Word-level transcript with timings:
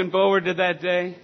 Looking 0.00 0.12
forward 0.12 0.46
to 0.46 0.54
that 0.54 0.80
day? 0.80 1.18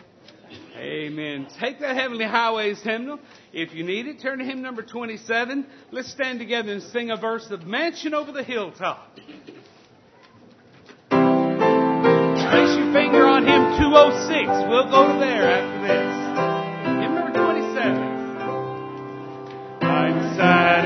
Amen. 0.77 1.47
Take 1.59 1.81
that 1.81 1.97
Heavenly 1.97 2.27
Highways 2.27 2.83
hymnal. 2.83 3.19
If 3.51 3.73
you 3.73 3.85
need 3.85 4.07
it, 4.07 4.21
turn 4.21 4.39
to 4.39 4.45
hymn 4.45 4.61
number 4.61 4.83
27. 4.83 5.67
Let's 5.93 6.11
stand 6.11 6.41
together 6.41 6.73
and 6.73 6.83
sing 6.83 7.11
a 7.11 7.17
verse 7.17 7.51
of 7.51 7.67
Mansion 7.67 8.13
over 8.13 8.33
the 8.33 8.43
Hilltop. 8.43 9.15
Place 9.17 9.25
your 11.09 12.93
finger 12.93 13.25
on 13.25 13.47
hymn 13.47 13.79
206. 13.79 14.69
We'll 14.69 14.91
go 14.91 15.11
to 15.11 15.19
there 15.21 15.49
after 15.49 15.81
this. 15.89 16.13
Hymn 17.01 17.15
number 17.15 17.33
27. 17.33 17.97
I'm 19.81 20.37
satisfied 20.37 20.86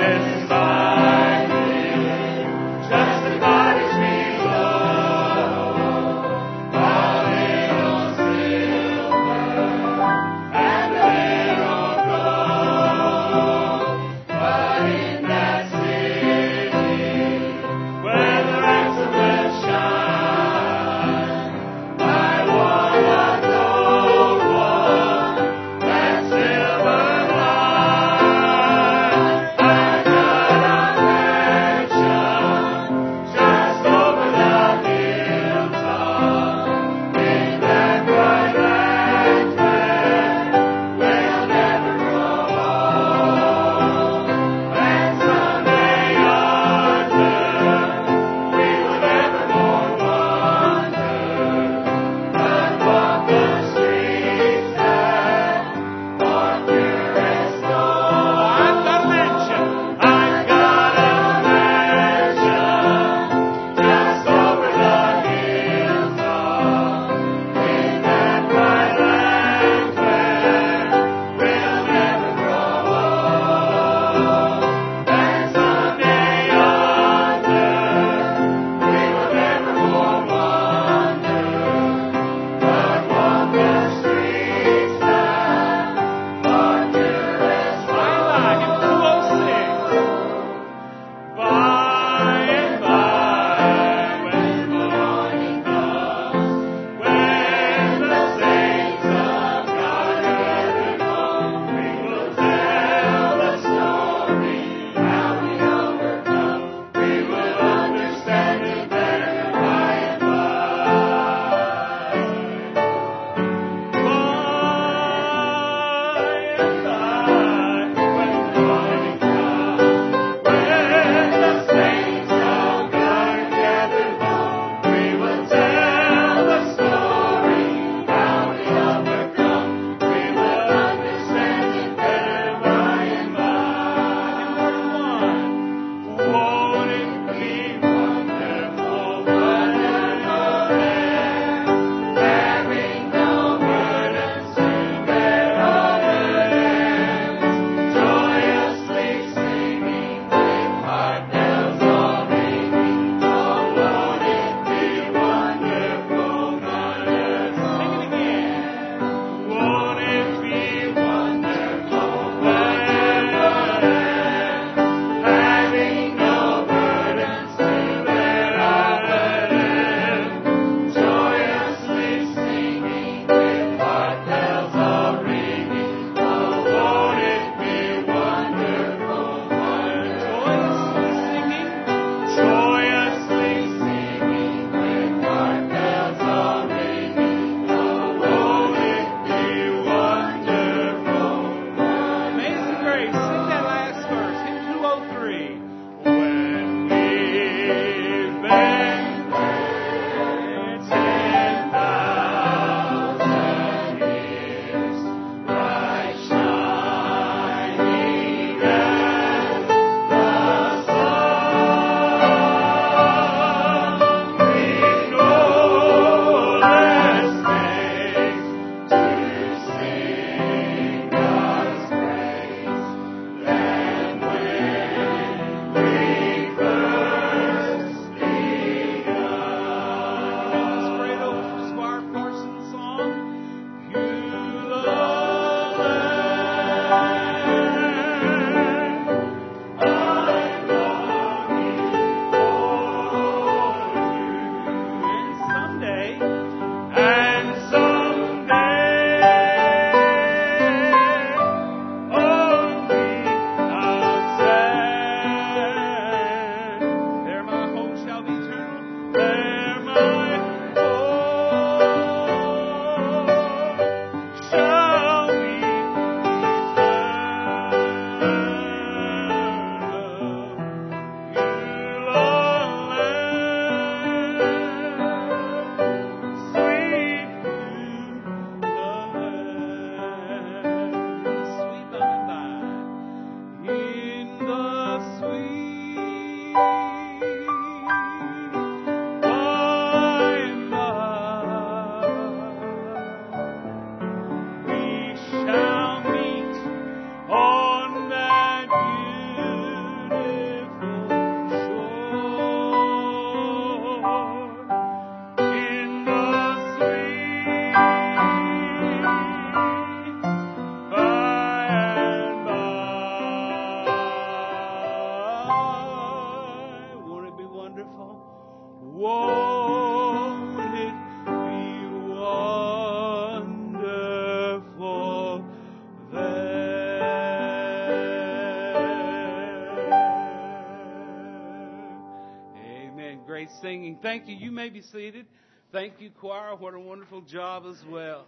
singing. 333.61 333.99
Thank 334.03 334.29
you. 334.29 334.35
You 334.35 334.51
may 334.51 334.69
be 334.69 334.83
seated. 334.83 335.27
Thank 335.73 336.01
you, 336.01 336.11
choir. 336.11 336.55
What 336.57 336.75
a 336.75 336.81
wonderful 336.81 337.21
job 337.21 337.65
as 337.69 337.83
well. 337.89 338.27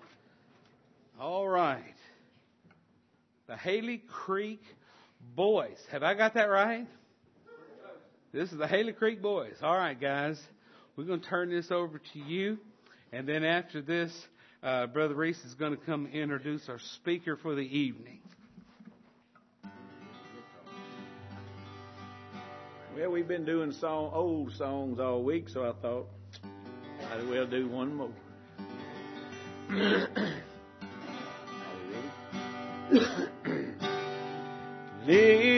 All 1.21 1.49
right. 1.49 1.95
The 3.47 3.57
Haley 3.57 4.03
Creek 4.09 4.63
Boys. 5.35 5.79
Have 5.91 6.03
I 6.03 6.15
got 6.15 6.35
that 6.35 6.45
right? 6.45 6.87
This 8.33 8.53
is 8.53 8.59
the 8.59 8.67
Haley 8.67 8.93
Creek 8.93 9.21
Boys. 9.21 9.57
All 9.63 9.77
right, 9.77 9.99
guys. 10.01 10.41
We're 10.95 11.05
going 11.05 11.21
to 11.21 11.27
turn 11.27 11.49
this 11.49 11.71
over 11.71 11.99
to 11.99 12.19
you. 12.19 12.59
And 13.13 13.27
then 13.27 13.45
after 13.45 13.81
this, 13.81 14.13
uh, 14.63 14.87
Brother 14.89 15.15
Reese 15.15 15.43
is 15.45 15.55
going 15.55 15.75
to 15.75 15.83
come 15.85 16.07
introduce 16.07 16.69
our 16.69 16.79
speaker 16.79 17.37
for 17.37 17.55
the 17.55 17.63
evening. 17.63 18.19
Well, 22.95 23.11
we've 23.11 23.27
been 23.27 23.47
doing 23.47 23.73
song, 23.73 24.11
old 24.13 24.53
songs 24.53 25.01
all 25.01 25.23
week, 25.23 25.49
so 25.49 25.63
I 25.67 25.73
thought 25.81 26.09
I'd 27.11 27.27
well 27.27 27.47
do 27.47 27.67
one 27.69 27.95
more. 27.95 28.11
Living 35.07 35.52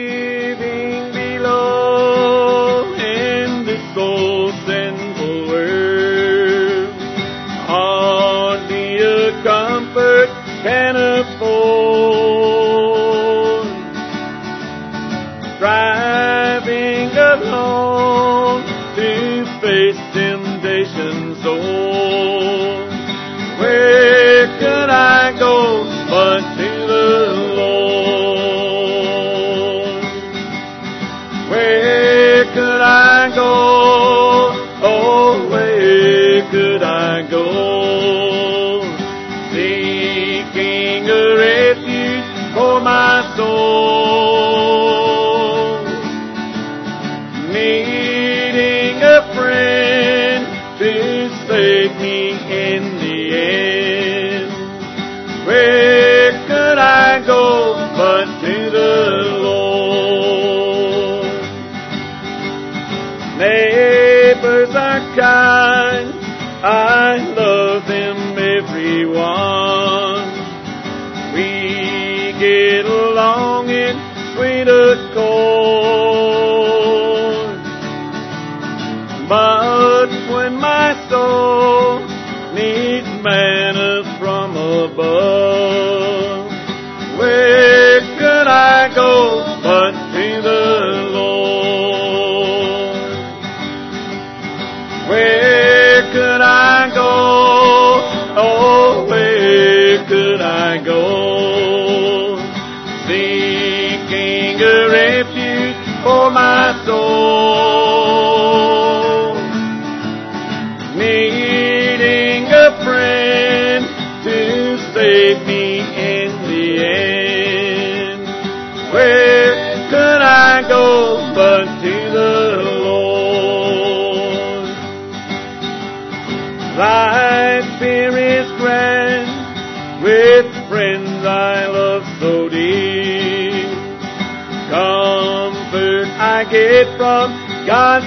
God's 137.65 138.05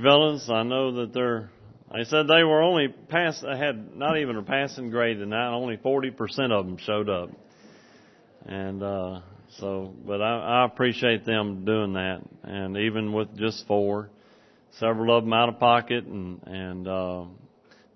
you, 0.00 0.08
fellas. 0.08 0.48
I 0.50 0.62
know 0.62 0.92
that 1.00 1.12
they're. 1.12 1.50
They 1.92 2.04
said 2.04 2.26
they 2.28 2.44
were 2.44 2.62
only 2.62 2.88
pass. 2.88 3.40
They 3.40 3.56
had 3.56 3.96
not 3.96 4.18
even 4.18 4.36
a 4.36 4.42
passing 4.42 4.90
grade 4.90 5.18
tonight. 5.18 5.52
Only 5.52 5.76
forty 5.76 6.10
percent 6.10 6.52
of 6.52 6.66
them 6.66 6.76
showed 6.78 7.08
up, 7.08 7.30
and 8.46 8.82
uh, 8.82 9.20
so. 9.58 9.92
But 10.06 10.22
I, 10.22 10.62
I 10.62 10.64
appreciate 10.66 11.24
them 11.24 11.64
doing 11.64 11.94
that, 11.94 12.20
and 12.44 12.76
even 12.76 13.12
with 13.12 13.36
just 13.36 13.66
four, 13.66 14.10
several 14.78 15.16
of 15.16 15.24
them 15.24 15.32
out 15.32 15.48
of 15.48 15.58
pocket, 15.58 16.04
and 16.04 16.40
and 16.46 16.88
uh, 16.88 17.24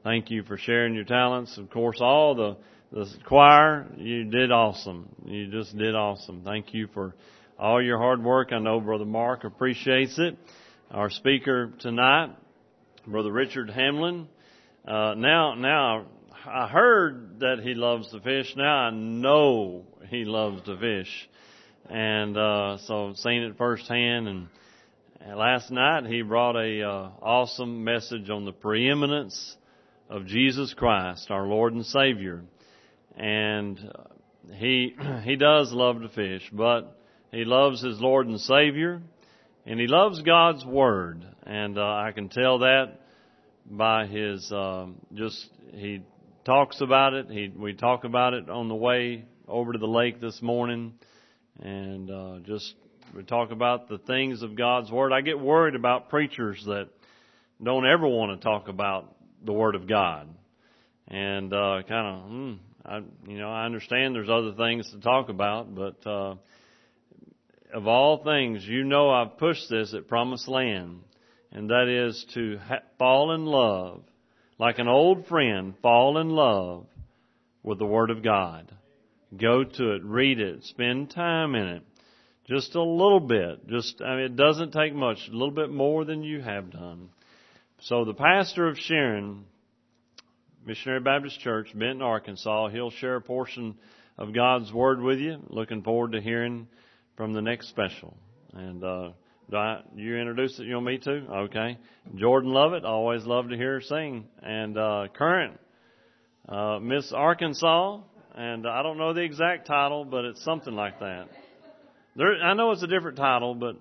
thank 0.02 0.30
you 0.30 0.42
for 0.42 0.58
sharing 0.58 0.94
your 0.94 1.04
talents. 1.04 1.56
Of 1.56 1.70
course, 1.70 1.99
all 2.00 2.34
the 2.34 2.56
the 2.90 3.06
choir, 3.26 3.87
you 3.96 4.25
did 4.25 4.50
awesome. 4.50 5.08
You 5.25 5.50
just 5.50 5.76
did 5.76 5.94
awesome. 5.94 6.42
Thank 6.44 6.75
you 6.75 6.88
for 6.92 7.14
all 7.58 7.80
your 7.80 7.99
hard 7.99 8.23
work. 8.25 8.52
I 8.52 8.58
know 8.58 8.80
Brother 8.80 9.04
Mark 9.04 9.44
appreciates 9.44 10.18
it. 10.18 10.37
Our 10.94 11.10
speaker 11.10 11.72
tonight, 11.80 12.36
Brother 13.04 13.32
Richard 13.32 13.68
Hamlin. 13.68 14.28
Uh, 14.86 15.14
now, 15.16 15.54
now, 15.54 16.06
I 16.46 16.68
heard 16.68 17.40
that 17.40 17.58
he 17.64 17.74
loves 17.74 18.12
to 18.12 18.20
fish. 18.20 18.54
Now 18.56 18.76
I 18.76 18.90
know 18.90 19.86
he 20.08 20.24
loves 20.24 20.62
to 20.66 20.78
fish. 20.78 21.28
and 21.90 22.36
uh, 22.36 22.78
so 22.86 23.08
I've 23.08 23.16
seen 23.16 23.42
it 23.42 23.58
firsthand. 23.58 24.28
And, 24.28 24.48
last 25.34 25.72
night 25.72 26.06
he 26.06 26.22
brought 26.22 26.54
a 26.54 26.82
uh, 26.82 27.10
awesome 27.20 27.82
message 27.82 28.30
on 28.30 28.44
the 28.44 28.52
preeminence 28.52 29.56
of 30.08 30.26
Jesus 30.26 30.74
Christ, 30.74 31.28
our 31.28 31.48
Lord 31.48 31.72
and 31.74 31.84
Savior. 31.84 32.44
And 33.16 33.80
he 34.52 34.94
he 35.24 35.34
does 35.34 35.72
love 35.72 36.02
to 36.02 36.08
fish, 36.08 36.48
but 36.52 36.96
he 37.32 37.44
loves 37.44 37.82
his 37.82 37.98
Lord 37.98 38.28
and 38.28 38.40
Savior, 38.40 39.02
and 39.66 39.80
he 39.80 39.87
loves 39.87 40.23
God's 40.23 40.64
Word. 40.64 41.25
And 41.44 41.78
uh, 41.78 41.83
I 41.83 42.12
can 42.14 42.28
tell 42.28 42.61
that 42.61 43.00
by 43.66 44.06
his 44.06 44.50
um, 44.52 44.97
just 45.14 45.49
he 45.73 46.02
talks 46.44 46.80
about 46.80 47.14
it. 47.14 47.30
He 47.30 47.50
we 47.54 47.75
talk 47.75 48.04
about 48.04 48.35
it 48.35 48.49
on 48.49 48.68
the 48.68 48.75
way 48.75 49.25
over 49.49 49.73
to 49.73 49.78
the 49.78 49.87
lake 49.87 50.21
this 50.21 50.40
morning, 50.42 50.94
and 51.61 52.11
uh, 52.11 52.38
just 52.47 52.75
we 53.14 53.23
talk 53.23 53.50
about 53.50 53.88
the 53.88 53.99
things 53.99 54.42
of 54.42 54.56
God's 54.56 54.90
Word. 54.90 55.12
I 55.12 55.21
get 55.21 55.38
worried 55.38 55.75
about 55.75 56.09
preachers 56.09 56.62
that 56.66 56.88
don't 57.62 57.87
ever 57.87 58.06
want 58.06 58.38
to 58.38 58.44
talk 58.44 58.68
about 58.68 59.14
the 59.44 59.52
Word 59.52 59.75
of 59.75 59.88
God, 59.88 60.28
and 61.09 61.52
uh, 61.52 61.83
kind 61.88 62.06
of, 62.06 62.28
hmm, 62.28 62.52
I, 62.85 62.97
you 63.30 63.38
know, 63.38 63.50
I 63.50 63.64
understand 63.64 64.14
there's 64.14 64.30
other 64.30 64.52
things 64.52 64.90
to 64.92 65.00
talk 65.00 65.28
about, 65.28 65.75
but 65.75 66.06
uh, 66.06 66.35
of 67.75 67.88
all 67.88 68.23
things, 68.23 68.64
you 68.64 68.85
know, 68.85 69.11
I've 69.11 69.37
pushed 69.37 69.69
this 69.69 69.93
at 69.95 70.07
Promised 70.07 70.47
Land, 70.47 71.00
and 71.50 71.71
that 71.71 71.88
is 71.88 72.25
to 72.35 72.59
ha- 72.59 72.83
fall 72.99 73.35
in 73.35 73.47
love, 73.47 74.04
like 74.59 74.78
an 74.78 74.87
old 74.87 75.26
friend, 75.26 75.75
fall 75.83 76.19
in 76.19 76.31
love 76.31 76.87
with 77.64 77.81
the 77.81 77.85
Word 77.85 78.11
of 78.11 78.23
God. 78.23 78.73
Go 79.37 79.64
to 79.64 79.95
it, 79.95 80.04
read 80.04 80.38
it, 80.38 80.62
spend 80.62 81.11
time 81.11 81.57
in 81.57 81.66
it. 81.66 81.83
Just 82.47 82.76
a 82.76 82.83
little 82.83 83.21
bit. 83.21 83.66
Just, 83.66 84.00
I 84.00 84.16
mean, 84.16 84.25
it 84.26 84.37
doesn't 84.37 84.73
take 84.73 84.95
much. 84.95 85.19
A 85.28 85.33
little 85.33 85.50
bit 85.50 85.71
more 85.71 86.04
than 86.04 86.23
you 86.23 86.43
have 86.43 86.71
done. 86.71 87.09
So 87.81 88.04
the 88.04 88.14
pastor 88.14 88.69
of 88.69 88.78
Sharon 88.78 89.47
Missionary 90.64 91.00
Baptist 91.00 91.40
Church, 91.40 91.69
Benton, 91.75 92.02
Arkansas, 92.02 92.69
he'll 92.69 92.90
share 92.90 93.16
a 93.16 93.21
portion 93.21 93.75
of 94.16 94.33
God's 94.33 94.73
Word 94.73 95.00
with 95.00 95.19
you. 95.19 95.38
Looking 95.49 95.83
forward 95.83 96.12
to 96.12 96.21
hearing 96.21 96.69
from 97.16 97.33
the 97.33 97.42
next 97.42 97.68
special. 97.68 98.16
And, 98.52 98.83
uh, 98.83 99.11
do 99.50 99.56
I, 99.56 99.83
you 99.94 100.16
introduce 100.16 100.59
it? 100.59 100.66
You 100.66 100.75
want 100.75 100.87
me 100.87 100.99
to? 100.99 101.11
Okay. 101.11 101.78
Jordan 102.16 102.50
Lovett, 102.52 102.85
always 102.85 103.25
love 103.25 103.49
to 103.50 103.56
hear 103.56 103.75
her 103.75 103.80
sing. 103.80 104.26
And, 104.42 104.78
uh, 104.78 105.09
current, 105.16 105.59
uh, 106.49 106.78
Miss 106.80 107.12
Arkansas, 107.12 108.00
and 108.35 108.66
I 108.66 108.83
don't 108.83 108.99
know 108.99 109.12
the 109.12 109.23
exact 109.23 109.66
title, 109.66 110.04
but 110.04 110.25
it's 110.25 110.42
something 110.44 110.75
like 110.75 110.99
that. 111.00 111.28
There, 112.16 112.42
I 112.42 112.54
know 112.54 112.71
it's 112.71 112.83
a 112.83 112.87
different 112.87 113.16
title, 113.16 113.54
but 113.54 113.76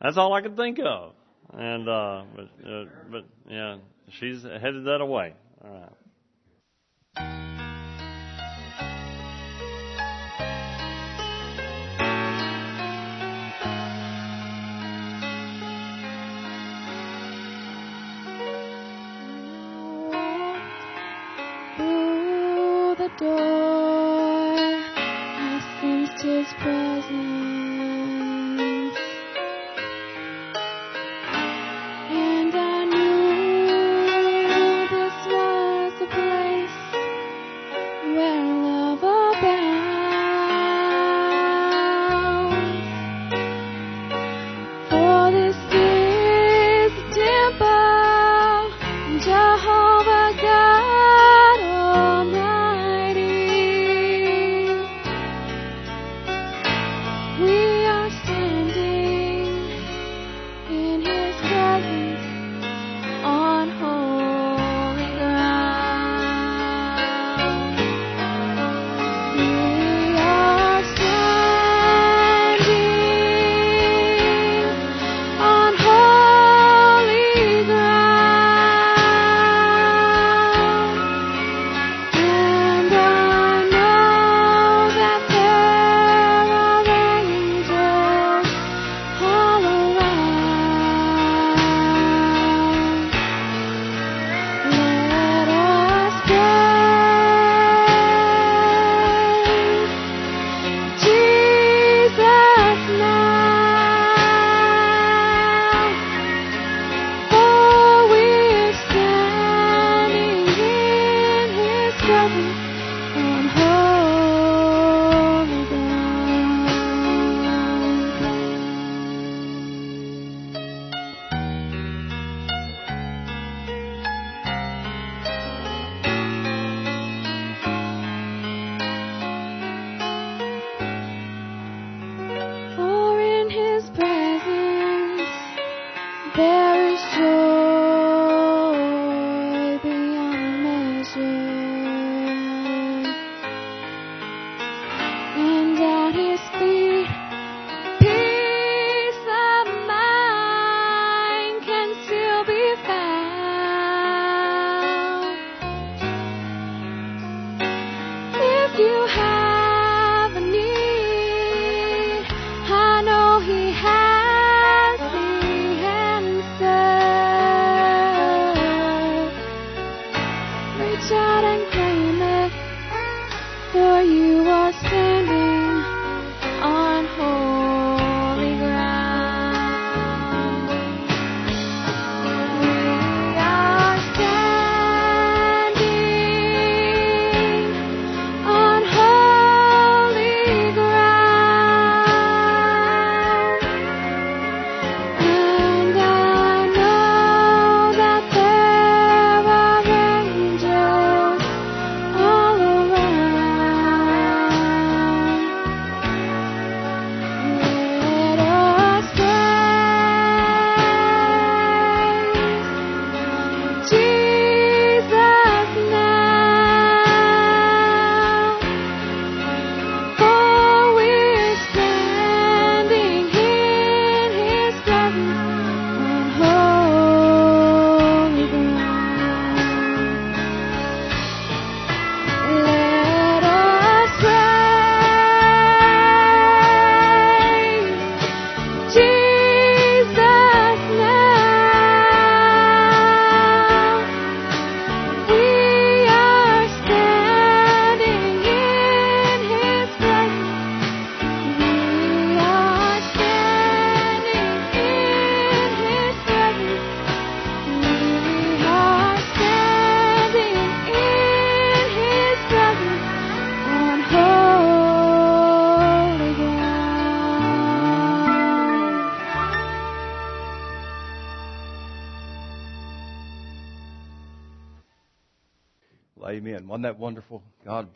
that's 0.00 0.16
all 0.16 0.32
I 0.32 0.40
can 0.40 0.56
think 0.56 0.78
of. 0.84 1.12
And 1.52 1.88
uh, 1.88 2.24
but 2.34 2.68
uh, 2.68 2.84
but 3.10 3.24
yeah, 3.48 3.76
she's 4.18 4.42
headed 4.42 4.84
that 4.84 5.00
away. 5.00 5.34
All 5.64 5.90
right. 7.16 7.45
Door, 23.18 24.56
I 24.58 25.78
sensed 25.80 26.22
His 26.22 26.52
presence, 26.54 27.55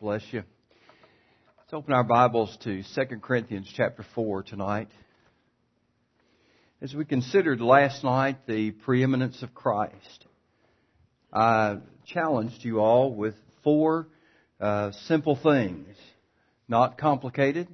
bless 0.01 0.23
you. 0.31 0.41
Let's 1.59 1.73
open 1.73 1.93
our 1.93 2.03
Bibles 2.03 2.57
to 2.63 2.81
2 2.81 3.19
Corinthians 3.21 3.71
chapter 3.77 4.03
4 4.15 4.41
tonight. 4.41 4.87
As 6.81 6.95
we 6.95 7.05
considered 7.05 7.61
last 7.61 8.03
night 8.03 8.47
the 8.47 8.71
preeminence 8.71 9.43
of 9.43 9.53
Christ, 9.53 10.25
I 11.31 11.77
challenged 12.07 12.65
you 12.65 12.79
all 12.79 13.13
with 13.13 13.35
four 13.63 14.07
uh, 14.59 14.89
simple 15.05 15.35
things, 15.35 15.95
not 16.67 16.97
complicated, 16.97 17.67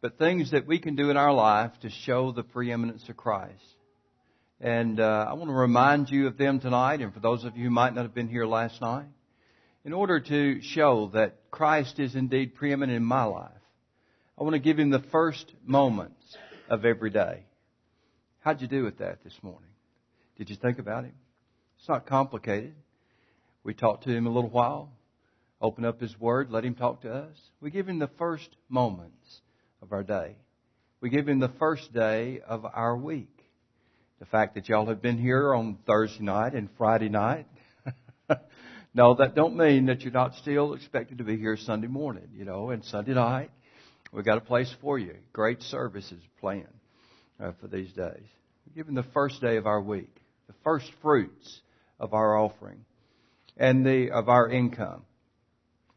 but 0.00 0.16
things 0.16 0.52
that 0.52 0.66
we 0.66 0.78
can 0.78 0.96
do 0.96 1.10
in 1.10 1.18
our 1.18 1.34
life 1.34 1.72
to 1.82 1.90
show 1.90 2.32
the 2.32 2.42
preeminence 2.42 3.06
of 3.10 3.18
Christ. 3.18 3.52
And 4.62 4.98
uh, 4.98 5.26
I 5.28 5.34
want 5.34 5.50
to 5.50 5.54
remind 5.54 6.08
you 6.08 6.26
of 6.26 6.38
them 6.38 6.58
tonight, 6.58 7.02
and 7.02 7.12
for 7.12 7.20
those 7.20 7.44
of 7.44 7.54
you 7.54 7.64
who 7.64 7.70
might 7.70 7.94
not 7.94 8.04
have 8.04 8.14
been 8.14 8.28
here 8.28 8.46
last 8.46 8.80
night, 8.80 9.04
in 9.84 9.92
order 9.92 10.18
to 10.18 10.62
show 10.62 11.10
that 11.12 11.50
Christ 11.50 11.98
is 11.98 12.14
indeed 12.14 12.54
preeminent 12.54 12.96
in 12.96 13.04
my 13.04 13.24
life, 13.24 13.50
I 14.38 14.42
want 14.42 14.54
to 14.54 14.60
give 14.60 14.78
him 14.78 14.90
the 14.90 15.04
first 15.12 15.52
moments 15.64 16.36
of 16.68 16.84
every 16.84 17.10
day. 17.10 17.44
How'd 18.40 18.62
you 18.62 18.68
do 18.68 18.84
with 18.84 18.98
that 18.98 19.22
this 19.22 19.38
morning? 19.42 19.68
Did 20.36 20.50
you 20.50 20.56
think 20.56 20.78
about 20.78 21.04
him? 21.04 21.14
It's 21.78 21.88
not 21.88 22.06
complicated. 22.06 22.74
We 23.62 23.74
talked 23.74 24.04
to 24.04 24.10
him 24.10 24.26
a 24.26 24.30
little 24.30 24.50
while, 24.50 24.90
open 25.60 25.84
up 25.84 26.00
his 26.00 26.18
word, 26.18 26.50
let 26.50 26.64
him 26.64 26.74
talk 26.74 27.02
to 27.02 27.12
us. 27.12 27.36
We 27.60 27.70
give 27.70 27.88
him 27.88 27.98
the 27.98 28.10
first 28.18 28.48
moments 28.68 29.40
of 29.80 29.92
our 29.92 30.02
day. 30.02 30.36
We 31.00 31.10
give 31.10 31.28
him 31.28 31.40
the 31.40 31.52
first 31.58 31.92
day 31.92 32.40
of 32.46 32.64
our 32.64 32.96
week. 32.96 33.28
The 34.18 34.26
fact 34.26 34.54
that 34.54 34.68
y'all 34.68 34.86
have 34.86 35.02
been 35.02 35.18
here 35.18 35.54
on 35.54 35.78
Thursday 35.86 36.24
night 36.24 36.54
and 36.54 36.68
Friday 36.78 37.10
night 37.10 37.46
no, 38.94 39.14
that 39.14 39.34
don't 39.34 39.56
mean 39.56 39.86
that 39.86 40.02
you're 40.02 40.12
not 40.12 40.34
still 40.36 40.74
expected 40.74 41.18
to 41.18 41.24
be 41.24 41.36
here 41.36 41.56
Sunday 41.56 41.88
morning, 41.88 42.28
you 42.32 42.44
know, 42.44 42.70
and 42.70 42.84
Sunday 42.84 43.14
night. 43.14 43.50
We've 44.12 44.24
got 44.24 44.38
a 44.38 44.42
place 44.42 44.72
for 44.80 44.98
you. 44.98 45.16
Great 45.32 45.60
services 45.62 46.22
planned 46.40 46.68
uh, 47.40 47.50
for 47.60 47.66
these 47.66 47.92
days. 47.92 48.22
We're 48.66 48.74
given 48.76 48.94
the 48.94 49.04
first 49.12 49.40
day 49.40 49.56
of 49.56 49.66
our 49.66 49.80
week, 49.80 50.14
the 50.46 50.54
first 50.62 50.90
fruits 51.02 51.60
of 51.98 52.14
our 52.14 52.38
offering, 52.38 52.84
and 53.56 53.84
the 53.84 54.12
of 54.12 54.28
our 54.28 54.48
income, 54.48 55.02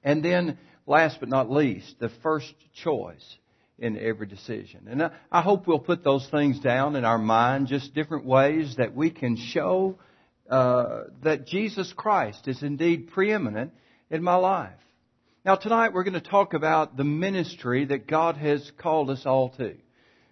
and 0.04 0.26
then 0.26 0.58
last 0.88 1.20
but 1.20 1.30
not 1.30 1.52
least, 1.52 2.00
the 2.00 2.12
first 2.24 2.54
choice 2.84 3.38
in 3.78 4.00
every 4.00 4.26
decision. 4.26 4.88
And 4.90 5.04
I, 5.04 5.12
I 5.32 5.42
hope 5.42 5.68
we'll 5.68 5.80
put 5.80 6.04
those 6.04 6.28
things 6.32 6.60
down 6.60 6.96
in 6.96 7.06
our 7.06 7.20
mind, 7.20 7.68
just 7.68 7.94
different 7.94 8.26
ways 8.26 8.76
that 8.78 8.96
we 8.96 9.12
can 9.12 9.38
show 9.38 10.00
uh, 10.50 11.04
that 11.24 11.46
Jesus 11.46 11.92
Christ 11.94 12.48
is 12.48 12.64
indeed 12.64 13.10
preeminent 13.12 13.74
in 14.10 14.24
my 14.24 14.36
life. 14.36 14.72
Now, 15.46 15.56
tonight 15.56 15.94
we're 15.94 16.04
going 16.04 16.14
to 16.14 16.22
talk 16.22 16.54
about 16.54 16.98
the 16.98 17.04
ministry 17.04 17.86
that 17.86 18.08
God 18.08 18.38
has 18.38 18.72
called 18.78 19.10
us 19.10 19.26
all 19.26 19.50
to. 19.52 19.76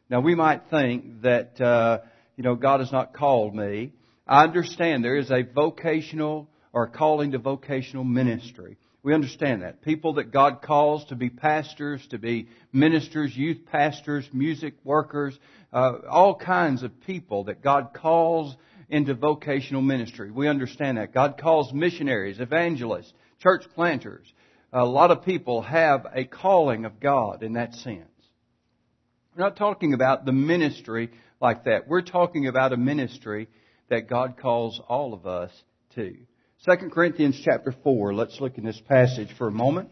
Now, 0.09 0.19
we 0.19 0.35
might 0.35 0.63
think 0.69 1.21
that, 1.21 1.59
uh, 1.59 1.99
you 2.35 2.43
know, 2.43 2.55
God 2.55 2.79
has 2.79 2.91
not 2.91 3.13
called 3.13 3.55
me. 3.55 3.93
I 4.27 4.43
understand 4.43 5.03
there 5.03 5.17
is 5.17 5.31
a 5.31 5.43
vocational 5.43 6.49
or 6.73 6.83
a 6.83 6.89
calling 6.89 7.31
to 7.31 7.37
vocational 7.37 8.03
ministry. 8.03 8.77
We 9.03 9.13
understand 9.13 9.61
that. 9.61 9.81
People 9.81 10.15
that 10.15 10.31
God 10.31 10.61
calls 10.61 11.05
to 11.05 11.15
be 11.15 11.29
pastors, 11.29 12.05
to 12.07 12.17
be 12.17 12.47
ministers, 12.73 13.35
youth 13.37 13.59
pastors, 13.71 14.27
music 14.33 14.73
workers, 14.83 15.37
uh, 15.71 15.99
all 16.09 16.35
kinds 16.35 16.83
of 16.83 17.01
people 17.01 17.43
that 17.45 17.61
God 17.61 17.89
calls 17.93 18.55
into 18.89 19.13
vocational 19.13 19.81
ministry. 19.81 20.31
We 20.31 20.47
understand 20.47 20.97
that. 20.97 21.13
God 21.13 21.39
calls 21.39 21.73
missionaries, 21.73 22.39
evangelists, 22.39 23.13
church 23.41 23.63
planters. 23.73 24.31
A 24.71 24.85
lot 24.85 25.11
of 25.11 25.23
people 25.23 25.61
have 25.61 26.05
a 26.13 26.25
calling 26.25 26.85
of 26.85 26.99
God 26.99 27.43
in 27.43 27.53
that 27.53 27.73
sense. 27.75 28.09
We're 29.35 29.43
not 29.43 29.57
talking 29.57 29.93
about 29.93 30.25
the 30.25 30.31
ministry 30.31 31.11
like 31.41 31.65
that. 31.65 31.87
We're 31.87 32.01
talking 32.01 32.47
about 32.47 32.73
a 32.73 32.77
ministry 32.77 33.49
that 33.89 34.09
God 34.09 34.37
calls 34.37 34.79
all 34.87 35.13
of 35.13 35.25
us 35.27 35.51
to. 35.95 36.15
2 36.65 36.89
Corinthians 36.89 37.39
chapter 37.43 37.73
4. 37.83 38.13
Let's 38.13 38.39
look 38.39 38.57
in 38.57 38.65
this 38.65 38.81
passage 38.87 39.29
for 39.37 39.47
a 39.47 39.51
moment. 39.51 39.89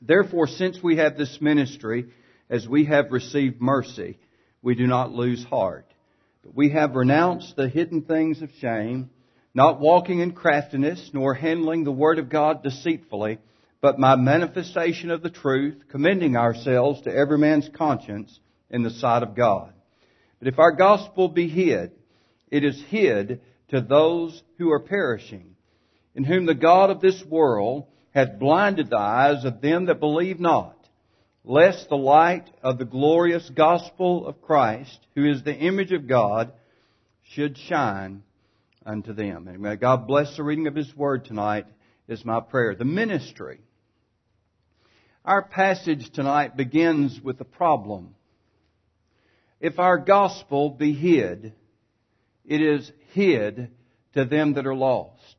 Therefore, 0.00 0.46
since 0.46 0.82
we 0.82 0.96
have 0.96 1.16
this 1.16 1.38
ministry, 1.40 2.06
as 2.48 2.68
we 2.68 2.84
have 2.84 3.10
received 3.10 3.60
mercy, 3.60 4.18
we 4.62 4.74
do 4.74 4.86
not 4.86 5.10
lose 5.10 5.44
heart. 5.44 5.86
But 6.44 6.54
we 6.54 6.70
have 6.70 6.94
renounced 6.94 7.56
the 7.56 7.68
hidden 7.68 8.02
things 8.02 8.42
of 8.42 8.50
shame, 8.60 9.10
not 9.54 9.80
walking 9.80 10.20
in 10.20 10.32
craftiness, 10.32 11.10
nor 11.12 11.34
handling 11.34 11.84
the 11.84 11.92
word 11.92 12.18
of 12.18 12.28
God 12.28 12.62
deceitfully, 12.62 13.38
but 13.80 13.98
by 13.98 14.16
manifestation 14.16 15.10
of 15.10 15.22
the 15.22 15.30
truth, 15.30 15.84
commending 15.88 16.36
ourselves 16.36 17.02
to 17.02 17.14
every 17.14 17.38
man's 17.38 17.68
conscience 17.68 18.38
in 18.70 18.82
the 18.82 18.90
sight 18.90 19.22
of 19.22 19.34
God. 19.34 19.72
But 20.38 20.48
if 20.48 20.58
our 20.58 20.72
gospel 20.72 21.28
be 21.28 21.48
hid, 21.48 21.92
it 22.50 22.64
is 22.64 22.80
hid 22.88 23.40
to 23.68 23.80
those 23.80 24.42
who 24.58 24.70
are 24.70 24.80
perishing, 24.80 25.56
in 26.14 26.24
whom 26.24 26.46
the 26.46 26.54
God 26.54 26.90
of 26.90 27.00
this 27.00 27.22
world 27.24 27.86
hath 28.12 28.38
blinded 28.38 28.90
the 28.90 28.98
eyes 28.98 29.44
of 29.44 29.60
them 29.60 29.86
that 29.86 30.00
believe 30.00 30.40
not 30.40 30.77
lest 31.48 31.88
the 31.88 31.96
light 31.96 32.46
of 32.62 32.76
the 32.76 32.84
glorious 32.84 33.50
gospel 33.56 34.26
of 34.26 34.42
Christ, 34.42 34.98
who 35.14 35.24
is 35.24 35.42
the 35.42 35.56
image 35.56 35.92
of 35.92 36.06
God, 36.06 36.52
should 37.30 37.56
shine 37.56 38.22
unto 38.84 39.14
them. 39.14 39.48
And 39.48 39.58
may 39.60 39.76
God 39.76 40.06
bless 40.06 40.36
the 40.36 40.42
reading 40.42 40.66
of 40.66 40.74
His 40.74 40.94
Word 40.94 41.24
tonight 41.24 41.64
is 42.06 42.22
my 42.22 42.40
prayer. 42.40 42.74
The 42.74 42.84
ministry. 42.84 43.60
Our 45.24 45.40
passage 45.42 46.10
tonight 46.12 46.54
begins 46.54 47.18
with 47.18 47.40
a 47.40 47.46
problem. 47.46 48.14
If 49.58 49.78
our 49.78 49.96
gospel 49.96 50.68
be 50.68 50.92
hid, 50.92 51.54
it 52.44 52.60
is 52.60 52.92
hid 53.12 53.70
to 54.12 54.26
them 54.26 54.52
that 54.54 54.66
are 54.66 54.74
lost. 54.74 55.37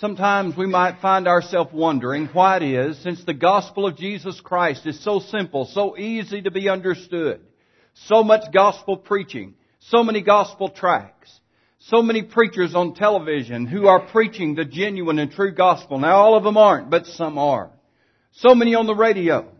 Sometimes 0.00 0.56
we 0.56 0.66
might 0.66 1.00
find 1.00 1.26
ourselves 1.26 1.72
wondering 1.72 2.26
why 2.26 2.58
it 2.58 2.62
is, 2.62 3.02
since 3.02 3.24
the 3.24 3.34
gospel 3.34 3.84
of 3.84 3.96
Jesus 3.96 4.40
Christ 4.40 4.86
is 4.86 5.02
so 5.02 5.18
simple, 5.18 5.64
so 5.64 5.98
easy 5.98 6.40
to 6.40 6.52
be 6.52 6.68
understood, 6.68 7.40
so 7.94 8.22
much 8.22 8.52
gospel 8.54 8.96
preaching, 8.96 9.54
so 9.80 10.04
many 10.04 10.22
gospel 10.22 10.68
tracts, 10.68 11.40
so 11.80 12.00
many 12.00 12.22
preachers 12.22 12.76
on 12.76 12.94
television 12.94 13.66
who 13.66 13.88
are 13.88 14.06
preaching 14.06 14.54
the 14.54 14.64
genuine 14.64 15.18
and 15.18 15.32
true 15.32 15.52
gospel. 15.52 15.98
Now 15.98 16.18
all 16.18 16.36
of 16.36 16.44
them 16.44 16.56
aren't, 16.56 16.90
but 16.90 17.06
some 17.06 17.36
are. 17.36 17.72
So 18.34 18.54
many 18.54 18.76
on 18.76 18.86
the 18.86 18.94
radio, 18.94 19.50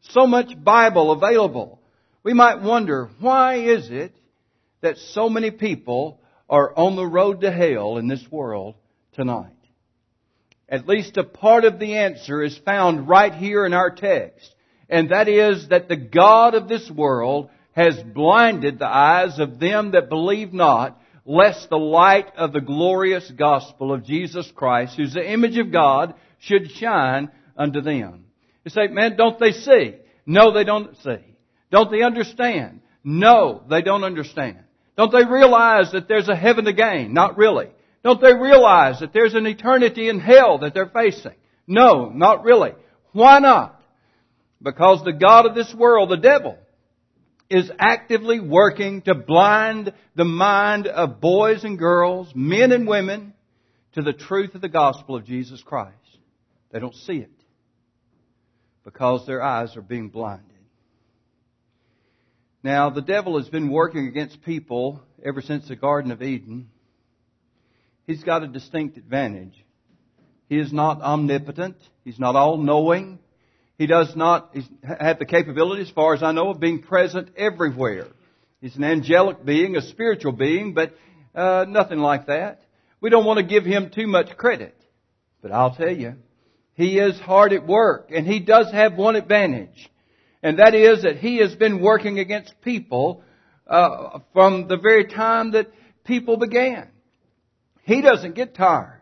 so 0.00 0.26
much 0.26 0.60
Bible 0.60 1.12
available. 1.12 1.80
We 2.24 2.32
might 2.32 2.62
wonder, 2.62 3.10
why 3.20 3.58
is 3.58 3.90
it 3.92 4.12
that 4.80 4.96
so 4.96 5.28
many 5.28 5.52
people 5.52 6.20
are 6.50 6.76
on 6.76 6.96
the 6.96 7.06
road 7.06 7.42
to 7.42 7.52
hell 7.52 7.96
in 7.98 8.08
this 8.08 8.26
world 8.28 8.74
tonight? 9.12 9.53
At 10.74 10.88
least 10.88 11.16
a 11.18 11.22
part 11.22 11.64
of 11.64 11.78
the 11.78 11.98
answer 11.98 12.42
is 12.42 12.58
found 12.58 13.08
right 13.08 13.32
here 13.32 13.64
in 13.64 13.72
our 13.72 13.90
text. 13.90 14.52
And 14.88 15.12
that 15.12 15.28
is 15.28 15.68
that 15.68 15.88
the 15.88 15.94
God 15.94 16.54
of 16.54 16.66
this 16.66 16.90
world 16.90 17.50
has 17.76 17.94
blinded 18.02 18.80
the 18.80 18.88
eyes 18.88 19.38
of 19.38 19.60
them 19.60 19.92
that 19.92 20.08
believe 20.08 20.52
not, 20.52 21.00
lest 21.24 21.70
the 21.70 21.78
light 21.78 22.34
of 22.36 22.52
the 22.52 22.60
glorious 22.60 23.30
gospel 23.30 23.92
of 23.92 24.04
Jesus 24.04 24.50
Christ, 24.52 24.96
who's 24.96 25.14
the 25.14 25.32
image 25.32 25.56
of 25.58 25.70
God, 25.70 26.14
should 26.40 26.72
shine 26.72 27.30
unto 27.56 27.80
them. 27.80 28.24
You 28.64 28.72
say, 28.72 28.88
man, 28.88 29.16
don't 29.16 29.38
they 29.38 29.52
see? 29.52 29.94
No, 30.26 30.52
they 30.52 30.64
don't 30.64 30.96
see. 31.04 31.36
Don't 31.70 31.92
they 31.92 32.02
understand? 32.02 32.80
No, 33.04 33.62
they 33.70 33.82
don't 33.82 34.02
understand. 34.02 34.58
Don't 34.96 35.12
they 35.12 35.24
realize 35.24 35.92
that 35.92 36.08
there's 36.08 36.28
a 36.28 36.34
heaven 36.34 36.64
to 36.64 36.72
gain? 36.72 37.14
Not 37.14 37.36
really. 37.36 37.68
Don't 38.04 38.20
they 38.20 38.34
realize 38.34 39.00
that 39.00 39.14
there's 39.14 39.34
an 39.34 39.46
eternity 39.46 40.10
in 40.10 40.20
hell 40.20 40.58
that 40.58 40.74
they're 40.74 40.86
facing? 40.86 41.34
No, 41.66 42.10
not 42.10 42.44
really. 42.44 42.72
Why 43.12 43.38
not? 43.38 43.80
Because 44.62 45.02
the 45.02 45.14
God 45.14 45.46
of 45.46 45.54
this 45.54 45.74
world, 45.74 46.10
the 46.10 46.18
devil, 46.18 46.58
is 47.48 47.70
actively 47.78 48.40
working 48.40 49.00
to 49.02 49.14
blind 49.14 49.92
the 50.16 50.24
mind 50.24 50.86
of 50.86 51.20
boys 51.20 51.64
and 51.64 51.78
girls, 51.78 52.30
men 52.34 52.72
and 52.72 52.86
women, 52.86 53.32
to 53.94 54.02
the 54.02 54.12
truth 54.12 54.54
of 54.54 54.60
the 54.60 54.68
gospel 54.68 55.16
of 55.16 55.24
Jesus 55.24 55.62
Christ. 55.62 55.94
They 56.72 56.80
don't 56.80 56.94
see 56.94 57.18
it 57.18 57.30
because 58.84 59.26
their 59.26 59.42
eyes 59.42 59.76
are 59.76 59.82
being 59.82 60.10
blinded. 60.10 60.44
Now, 62.62 62.90
the 62.90 63.02
devil 63.02 63.38
has 63.38 63.48
been 63.48 63.70
working 63.70 64.08
against 64.08 64.42
people 64.42 65.02
ever 65.24 65.40
since 65.40 65.68
the 65.68 65.76
Garden 65.76 66.10
of 66.10 66.22
Eden 66.22 66.68
he's 68.06 68.22
got 68.22 68.42
a 68.42 68.48
distinct 68.48 68.96
advantage. 68.96 69.54
He 70.48 70.58
is 70.58 70.72
not 70.72 71.00
omnipotent. 71.00 71.76
He's 72.04 72.18
not 72.18 72.36
all 72.36 72.58
knowing. 72.58 73.18
He 73.78 73.86
does 73.86 74.14
not 74.14 74.54
have 74.82 75.18
the 75.18 75.24
capability, 75.24 75.82
as 75.82 75.90
far 75.90 76.14
as 76.14 76.22
I 76.22 76.32
know, 76.32 76.50
of 76.50 76.60
being 76.60 76.82
present 76.82 77.30
everywhere. 77.36 78.06
He's 78.60 78.76
an 78.76 78.84
angelic 78.84 79.44
being, 79.44 79.76
a 79.76 79.82
spiritual 79.82 80.32
being, 80.32 80.74
but 80.74 80.94
uh, 81.34 81.64
nothing 81.68 81.98
like 81.98 82.26
that. 82.26 82.62
We 83.00 83.10
don't 83.10 83.24
want 83.24 83.38
to 83.38 83.44
give 83.44 83.64
him 83.64 83.90
too 83.90 84.06
much 84.06 84.36
credit. 84.36 84.74
But 85.42 85.52
I'll 85.52 85.74
tell 85.74 85.94
you, 85.94 86.14
he 86.74 86.98
is 86.98 87.18
hard 87.20 87.52
at 87.52 87.66
work 87.66 88.10
and 88.10 88.26
he 88.26 88.40
does 88.40 88.70
have 88.72 88.94
one 88.94 89.16
advantage. 89.16 89.90
And 90.42 90.58
that 90.58 90.74
is 90.74 91.02
that 91.02 91.16
he 91.16 91.38
has 91.38 91.54
been 91.54 91.82
working 91.82 92.18
against 92.18 92.54
people 92.62 93.22
uh, 93.66 94.20
from 94.32 94.68
the 94.68 94.76
very 94.76 95.06
time 95.06 95.52
that 95.52 95.70
people 96.04 96.36
began. 96.36 96.88
He 97.84 98.00
doesn't 98.02 98.34
get 98.34 98.54
tired. 98.54 99.00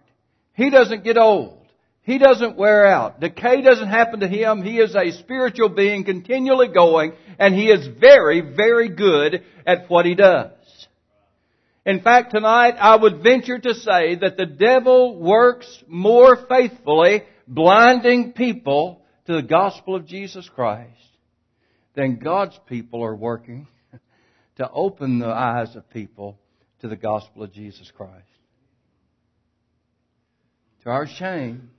He 0.55 0.71
doesn't 0.71 1.05
get 1.05 1.17
old. 1.17 1.59
He 2.03 2.19
doesn't 2.19 2.57
wear 2.57 2.87
out. 2.87 3.21
Decay 3.21 3.63
doesn't 3.63 3.89
happen 3.89 4.21
to 4.21 4.29
him. 4.29 4.63
He 4.63 4.79
is 4.79 4.95
a 4.97 5.13
spiritual 5.13 5.69
being 5.69 6.05
continually 6.05 6.69
going 6.69 7.13
and 7.39 7.55
he 7.55 7.71
is 7.71 7.87
very, 7.87 8.41
very 8.41 8.89
good 8.89 9.45
at 9.65 9.89
what 9.89 10.05
he 10.05 10.17
does. 10.17 10.51
In 11.87 12.01
fact, 12.01 12.33
tonight 12.33 12.75
I 12.79 12.97
would 12.97 13.23
venture 13.23 13.59
to 13.59 13.75
say 13.75 14.17
that 14.17 14.37
the 14.37 14.47
devil 14.47 15.17
works 15.17 15.83
more 15.87 16.37
faithfully 16.49 17.23
blinding 17.47 18.33
people 18.33 19.03
to 19.27 19.35
the 19.35 19.43
gospel 19.43 19.95
of 19.95 20.07
Jesus 20.07 20.49
Christ 20.49 20.91
than 21.95 22.19
God's 22.19 22.59
people 22.69 23.05
are 23.05 23.15
working 23.15 23.69
to 24.57 24.69
open 24.71 25.21
the 25.21 25.27
eyes 25.27 25.77
of 25.77 25.89
people 25.91 26.37
to 26.81 26.89
the 26.89 26.97
gospel 26.97 27.45
of 27.45 27.53
Jesus 27.53 27.91
Christ. 27.97 28.32
To 30.85 30.91
our 30.91 31.07
shame, 31.07 31.71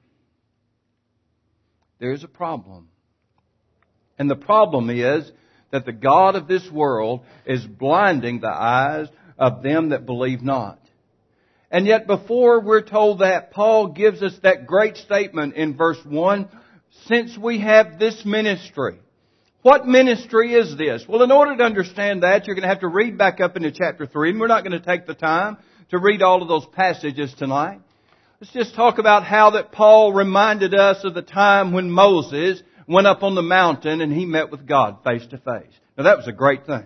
there's 1.99 2.23
a 2.23 2.27
problem. 2.27 2.87
And 4.17 4.29
the 4.29 4.35
problem 4.35 4.89
is 4.89 5.29
that 5.71 5.85
the 5.85 5.91
God 5.91 6.35
of 6.35 6.47
this 6.47 6.69
world 6.71 7.21
is 7.45 7.65
blinding 7.65 8.39
the 8.39 8.47
eyes 8.47 9.07
of 9.37 9.63
them 9.63 9.89
that 9.89 10.05
believe 10.05 10.41
not. 10.41 10.79
And 11.71 11.87
yet 11.87 12.05
before 12.05 12.61
we're 12.61 12.83
told 12.83 13.19
that, 13.19 13.51
Paul 13.51 13.87
gives 13.87 14.21
us 14.21 14.37
that 14.43 14.67
great 14.67 14.95
statement 14.97 15.55
in 15.55 15.75
verse 15.75 15.97
1, 16.05 16.47
since 17.07 17.35
we 17.37 17.59
have 17.59 17.97
this 17.97 18.23
ministry. 18.23 18.99
What 19.63 19.87
ministry 19.87 20.53
is 20.53 20.77
this? 20.77 21.05
Well, 21.07 21.23
in 21.23 21.31
order 21.31 21.57
to 21.57 21.63
understand 21.63 22.23
that, 22.23 22.45
you're 22.45 22.55
going 22.55 22.63
to 22.63 22.69
have 22.69 22.81
to 22.81 22.87
read 22.87 23.17
back 23.17 23.41
up 23.41 23.57
into 23.57 23.71
chapter 23.71 24.05
3, 24.05 24.31
and 24.31 24.39
we're 24.39 24.47
not 24.47 24.63
going 24.63 24.79
to 24.79 24.85
take 24.85 25.07
the 25.07 25.15
time 25.15 25.57
to 25.89 25.97
read 25.97 26.21
all 26.21 26.41
of 26.41 26.47
those 26.47 26.67
passages 26.73 27.33
tonight. 27.33 27.79
Let's 28.43 28.51
just 28.51 28.75
talk 28.75 28.97
about 28.97 29.23
how 29.23 29.51
that 29.51 29.71
Paul 29.71 30.11
reminded 30.11 30.73
us 30.73 31.05
of 31.05 31.13
the 31.13 31.21
time 31.21 31.71
when 31.71 31.89
Moses 31.89 32.61
went 32.85 33.07
up 33.07 33.23
on 33.23 33.35
the 33.35 33.41
mountain 33.41 34.01
and 34.01 34.11
he 34.11 34.25
met 34.25 34.51
with 34.51 34.67
God 34.67 34.97
face 35.01 35.25
to 35.27 35.37
face. 35.37 35.71
Now 35.97 36.03
that 36.03 36.17
was 36.17 36.27
a 36.27 36.33
great 36.33 36.65
thing. 36.65 36.83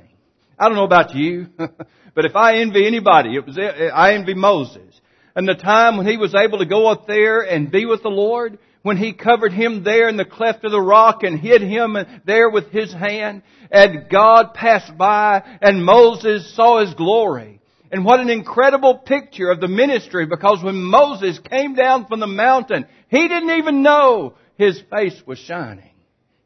I 0.60 0.67
don't 0.67 0.78
know 0.78 0.84
about 0.84 1.15
you, 1.15 1.48
but 1.58 2.26
if 2.26 2.36
I 2.36 2.58
envy 2.58 2.86
anybody, 2.86 3.36
it 3.36 3.43
was, 3.43 3.58
I 3.58 4.13
envy 4.13 4.36
Moses. 4.36 5.02
And 5.36 5.48
the 5.48 5.56
time 5.56 5.98
when 5.98 6.06
he 6.06 6.17
was 6.17 6.36
able 6.36 6.60
to 6.60 6.67
go 6.67 6.86
up 6.86 7.08
there 7.08 7.41
and 7.41 7.72
be 7.72 7.88
with 7.88 8.04
the 8.04 8.10
Lord, 8.10 8.60
when 8.84 8.98
he 8.98 9.13
covered 9.13 9.52
him 9.52 9.84
there 9.84 10.10
in 10.10 10.17
the 10.17 10.26
cleft 10.26 10.63
of 10.63 10.70
the 10.70 10.80
rock 10.80 11.24
and 11.24 11.39
hid 11.39 11.63
him 11.63 11.98
there 12.24 12.52
with 12.52 12.70
his 12.70 12.93
hand, 12.93 13.41
and 13.72 14.08
God 14.12 14.54
passed 14.54 14.96
by 14.96 15.41
and 15.60 15.84
Moses 15.84 16.56
saw 16.56 16.82
his 16.86 16.93
glory. 16.93 17.57
And 17.91 18.04
what 18.04 18.19
an 18.19 18.30
incredible 18.30 18.97
picture 18.97 19.50
of 19.50 19.62
the 19.62 19.67
ministry 19.67 20.26
because 20.26 20.62
when 20.63 20.76
Moses 20.84 21.39
came 21.39 21.73
down 21.73 22.06
from 22.08 22.19
the 22.19 22.28
mountain, 22.28 22.86
he 23.10 23.28
didn't 23.28 23.58
even 23.58 23.82
know 23.82 24.36
his 24.58 24.82
face 24.89 25.21
was 25.26 25.39
shining. 25.39 25.91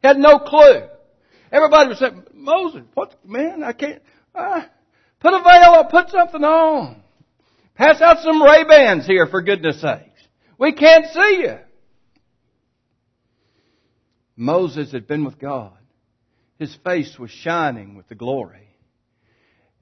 He 0.00 0.08
had 0.08 0.18
no 0.18 0.38
clue. 0.38 0.82
Everybody 1.50 1.88
was 1.88 1.98
saying, 1.98 2.22
Moses, 2.32 2.82
what, 2.94 3.14
man, 3.26 3.62
I 3.62 3.72
can't, 3.72 4.02
uh, 4.34 4.62
put 5.20 5.34
a 5.34 5.42
veil 5.42 5.74
or 5.80 5.88
put 5.90 6.10
something 6.10 6.44
on. 6.44 7.02
Pass 7.74 8.00
out 8.00 8.22
some 8.22 8.42
Ray-Bans 8.42 9.06
here 9.06 9.26
for 9.26 9.42
goodness 9.42 9.80
sakes. 9.80 10.20
We 10.58 10.72
can't 10.72 11.06
see 11.06 11.42
you. 11.42 11.58
Moses 14.36 14.92
had 14.92 15.06
been 15.06 15.24
with 15.24 15.38
God. 15.38 15.76
His 16.58 16.74
face 16.84 17.18
was 17.18 17.30
shining 17.30 17.96
with 17.96 18.08
the 18.08 18.14
glory. 18.14 18.68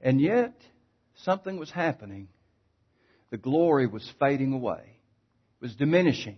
And 0.01 0.19
yet, 0.19 0.53
something 1.23 1.57
was 1.57 1.71
happening. 1.71 2.27
The 3.29 3.37
glory 3.37 3.87
was 3.87 4.09
fading 4.19 4.53
away. 4.53 4.81
It 4.81 5.61
was 5.61 5.75
diminishing. 5.75 6.37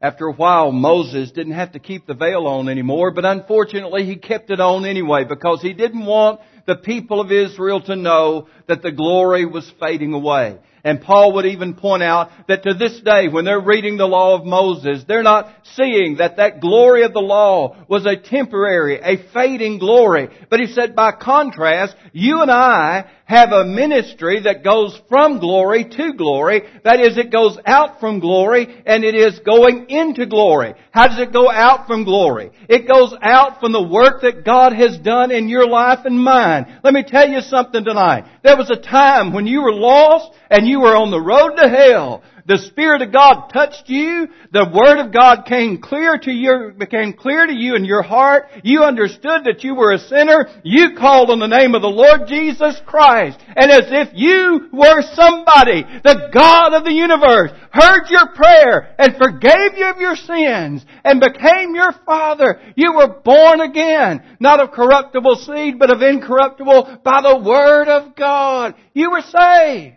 After 0.00 0.26
a 0.26 0.32
while, 0.32 0.72
Moses 0.72 1.30
didn't 1.30 1.52
have 1.52 1.72
to 1.72 1.78
keep 1.78 2.06
the 2.06 2.14
veil 2.14 2.48
on 2.48 2.68
anymore, 2.68 3.12
but 3.12 3.24
unfortunately 3.24 4.04
he 4.04 4.16
kept 4.16 4.50
it 4.50 4.58
on 4.58 4.84
anyway 4.84 5.24
because 5.24 5.62
he 5.62 5.74
didn't 5.74 6.04
want 6.04 6.40
the 6.66 6.74
people 6.74 7.20
of 7.20 7.30
Israel 7.30 7.80
to 7.82 7.94
know 7.94 8.48
that 8.66 8.82
the 8.82 8.90
glory 8.90 9.46
was 9.46 9.70
fading 9.78 10.12
away. 10.12 10.58
And 10.84 11.00
Paul 11.00 11.34
would 11.34 11.46
even 11.46 11.74
point 11.74 12.02
out 12.02 12.30
that 12.48 12.64
to 12.64 12.74
this 12.74 13.00
day, 13.00 13.28
when 13.28 13.44
they're 13.44 13.60
reading 13.60 13.96
the 13.96 14.06
law 14.06 14.36
of 14.36 14.44
Moses, 14.44 15.04
they're 15.06 15.22
not 15.22 15.52
seeing 15.74 16.16
that 16.16 16.38
that 16.38 16.60
glory 16.60 17.04
of 17.04 17.12
the 17.12 17.20
law 17.20 17.84
was 17.88 18.04
a 18.04 18.16
temporary, 18.16 18.98
a 19.00 19.22
fading 19.32 19.78
glory. 19.78 20.28
But 20.50 20.58
he 20.58 20.66
said, 20.66 20.96
by 20.96 21.12
contrast, 21.12 21.94
you 22.12 22.42
and 22.42 22.50
I 22.50 23.08
have 23.32 23.50
a 23.50 23.64
ministry 23.64 24.42
that 24.42 24.62
goes 24.62 25.00
from 25.08 25.40
glory 25.40 25.84
to 25.88 26.12
glory. 26.12 26.62
That 26.84 27.00
is, 27.00 27.16
it 27.16 27.32
goes 27.32 27.56
out 27.64 27.98
from 27.98 28.20
glory 28.20 28.82
and 28.84 29.04
it 29.04 29.14
is 29.14 29.38
going 29.38 29.86
into 29.88 30.26
glory. 30.26 30.74
How 30.90 31.08
does 31.08 31.18
it 31.18 31.32
go 31.32 31.50
out 31.50 31.86
from 31.86 32.04
glory? 32.04 32.50
It 32.68 32.86
goes 32.86 33.14
out 33.22 33.58
from 33.58 33.72
the 33.72 33.82
work 33.82 34.20
that 34.20 34.44
God 34.44 34.74
has 34.74 34.98
done 34.98 35.30
in 35.30 35.48
your 35.48 35.66
life 35.66 36.00
and 36.04 36.22
mine. 36.22 36.80
Let 36.84 36.92
me 36.92 37.04
tell 37.06 37.26
you 37.26 37.40
something 37.40 37.82
tonight. 37.82 38.26
There 38.44 38.58
was 38.58 38.70
a 38.70 38.76
time 38.76 39.32
when 39.32 39.46
you 39.46 39.62
were 39.62 39.72
lost 39.72 40.36
and 40.50 40.68
you 40.68 40.80
were 40.80 40.94
on 40.94 41.10
the 41.10 41.20
road 41.20 41.56
to 41.56 41.70
hell. 41.70 42.22
The 42.46 42.58
Spirit 42.58 43.02
of 43.02 43.12
God 43.12 43.48
touched 43.52 43.88
you. 43.88 44.28
The 44.52 44.70
Word 44.72 44.98
of 44.98 45.12
God 45.12 45.44
came 45.46 45.78
clear 45.78 46.18
to 46.18 46.30
you, 46.30 46.72
became 46.76 47.12
clear 47.12 47.46
to 47.46 47.52
you 47.52 47.76
in 47.76 47.84
your 47.84 48.02
heart. 48.02 48.48
You 48.64 48.82
understood 48.82 49.44
that 49.44 49.62
you 49.62 49.74
were 49.74 49.92
a 49.92 49.98
sinner. 49.98 50.48
You 50.64 50.96
called 50.96 51.30
on 51.30 51.38
the 51.38 51.46
name 51.46 51.74
of 51.74 51.82
the 51.82 51.88
Lord 51.88 52.26
Jesus 52.26 52.80
Christ. 52.84 53.38
And 53.56 53.70
as 53.70 53.86
if 53.90 54.08
you 54.14 54.68
were 54.72 55.02
somebody, 55.14 55.84
the 56.02 56.30
God 56.32 56.74
of 56.74 56.84
the 56.84 56.92
universe 56.92 57.52
heard 57.70 58.10
your 58.10 58.28
prayer 58.34 58.94
and 58.98 59.16
forgave 59.16 59.78
you 59.78 59.86
of 59.86 60.00
your 60.00 60.16
sins 60.16 60.84
and 61.04 61.20
became 61.20 61.74
your 61.74 61.92
Father. 62.04 62.60
You 62.76 62.94
were 62.94 63.20
born 63.24 63.60
again, 63.60 64.22
not 64.40 64.60
of 64.60 64.72
corruptible 64.72 65.36
seed, 65.36 65.78
but 65.78 65.92
of 65.92 66.02
incorruptible 66.02 67.00
by 67.04 67.22
the 67.22 67.38
Word 67.38 67.88
of 67.88 68.14
God. 68.16 68.74
You 68.92 69.10
were 69.12 69.22
saved. 69.22 69.96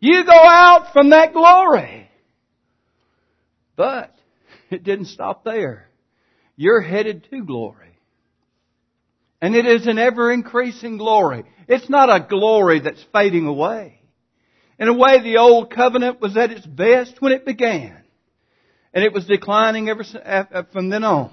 You 0.00 0.24
go 0.24 0.32
out 0.32 0.92
from 0.92 1.10
that 1.10 1.32
glory. 1.32 2.10
But 3.76 4.14
it 4.70 4.82
didn't 4.82 5.06
stop 5.06 5.44
there. 5.44 5.88
You're 6.56 6.80
headed 6.80 7.26
to 7.30 7.44
glory. 7.44 7.98
And 9.40 9.54
it 9.54 9.66
is 9.66 9.86
an 9.86 9.98
ever 9.98 10.30
increasing 10.32 10.98
glory. 10.98 11.44
It's 11.68 11.88
not 11.88 12.10
a 12.10 12.26
glory 12.28 12.80
that's 12.80 13.04
fading 13.12 13.46
away. 13.46 14.00
In 14.78 14.88
a 14.88 14.94
way, 14.94 15.22
the 15.22 15.38
old 15.38 15.70
covenant 15.70 16.20
was 16.20 16.36
at 16.36 16.50
its 16.50 16.66
best 16.66 17.20
when 17.20 17.32
it 17.32 17.44
began. 17.46 17.96
And 18.92 19.04
it 19.04 19.12
was 19.12 19.26
declining 19.26 19.88
ever 19.88 20.04
from 20.72 20.88
then 20.88 21.04
on. 21.04 21.32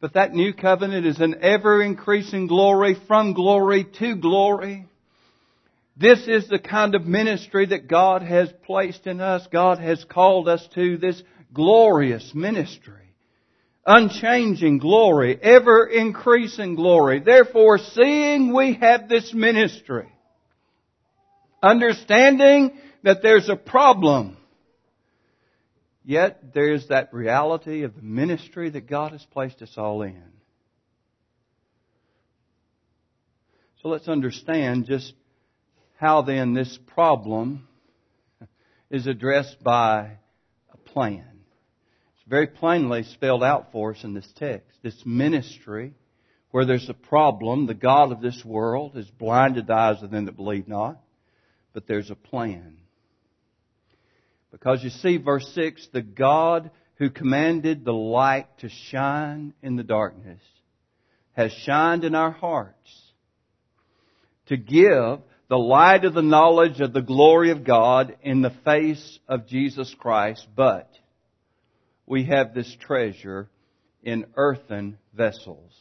But 0.00 0.14
that 0.14 0.32
new 0.32 0.52
covenant 0.52 1.04
is 1.04 1.20
an 1.20 1.36
ever 1.40 1.82
increasing 1.82 2.46
glory 2.46 2.96
from 3.06 3.32
glory 3.32 3.84
to 3.98 4.14
glory. 4.14 4.86
This 5.98 6.28
is 6.28 6.46
the 6.46 6.60
kind 6.60 6.94
of 6.94 7.06
ministry 7.06 7.66
that 7.66 7.88
God 7.88 8.22
has 8.22 8.52
placed 8.64 9.08
in 9.08 9.20
us. 9.20 9.46
God 9.50 9.80
has 9.80 10.04
called 10.04 10.48
us 10.48 10.66
to 10.74 10.96
this 10.96 11.20
glorious 11.52 12.32
ministry. 12.34 12.94
Unchanging 13.84 14.78
glory, 14.78 15.36
ever 15.42 15.86
increasing 15.86 16.76
glory. 16.76 17.18
Therefore, 17.20 17.78
seeing 17.78 18.54
we 18.54 18.74
have 18.74 19.08
this 19.08 19.32
ministry, 19.34 20.08
understanding 21.62 22.78
that 23.02 23.22
there's 23.22 23.48
a 23.48 23.56
problem, 23.56 24.36
yet 26.04 26.52
there's 26.54 26.88
that 26.88 27.12
reality 27.12 27.82
of 27.82 27.96
the 27.96 28.02
ministry 28.02 28.70
that 28.70 28.86
God 28.88 29.12
has 29.12 29.24
placed 29.32 29.62
us 29.62 29.72
all 29.76 30.02
in. 30.02 30.22
So 33.82 33.88
let's 33.88 34.08
understand 34.08 34.86
just 34.86 35.14
how 35.98 36.22
then 36.22 36.54
this 36.54 36.78
problem 36.94 37.66
is 38.88 39.08
addressed 39.08 39.62
by 39.62 40.18
a 40.72 40.76
plan. 40.76 41.26
It's 42.14 42.28
very 42.28 42.46
plainly 42.46 43.02
spelled 43.02 43.42
out 43.42 43.72
for 43.72 43.92
us 43.94 44.04
in 44.04 44.14
this 44.14 44.32
text. 44.36 44.78
This 44.82 45.02
ministry, 45.04 45.94
where 46.52 46.64
there's 46.64 46.88
a 46.88 46.94
problem, 46.94 47.66
the 47.66 47.74
God 47.74 48.12
of 48.12 48.20
this 48.20 48.44
world 48.44 48.94
has 48.94 49.10
blinded 49.10 49.66
the 49.66 49.74
eyes 49.74 50.00
of 50.00 50.12
them 50.12 50.26
that 50.26 50.36
believe 50.36 50.68
not, 50.68 51.00
but 51.72 51.88
there's 51.88 52.12
a 52.12 52.14
plan. 52.14 52.76
Because 54.52 54.84
you 54.84 54.90
see, 54.90 55.16
verse 55.16 55.50
6, 55.56 55.88
the 55.92 56.00
God 56.00 56.70
who 56.94 57.10
commanded 57.10 57.84
the 57.84 57.92
light 57.92 58.46
to 58.58 58.68
shine 58.68 59.52
in 59.62 59.74
the 59.74 59.82
darkness 59.82 60.40
has 61.32 61.52
shined 61.52 62.04
in 62.04 62.14
our 62.14 62.30
hearts 62.30 62.74
to 64.46 64.56
give 64.56 65.20
the 65.48 65.58
light 65.58 66.04
of 66.04 66.14
the 66.14 66.22
knowledge 66.22 66.80
of 66.80 66.92
the 66.92 67.02
glory 67.02 67.50
of 67.50 67.64
God 67.64 68.16
in 68.22 68.42
the 68.42 68.54
face 68.64 69.18
of 69.26 69.46
Jesus 69.46 69.94
Christ, 69.98 70.46
but 70.54 70.90
we 72.06 72.24
have 72.24 72.54
this 72.54 72.74
treasure 72.80 73.48
in 74.02 74.26
earthen 74.36 74.98
vessels, 75.14 75.72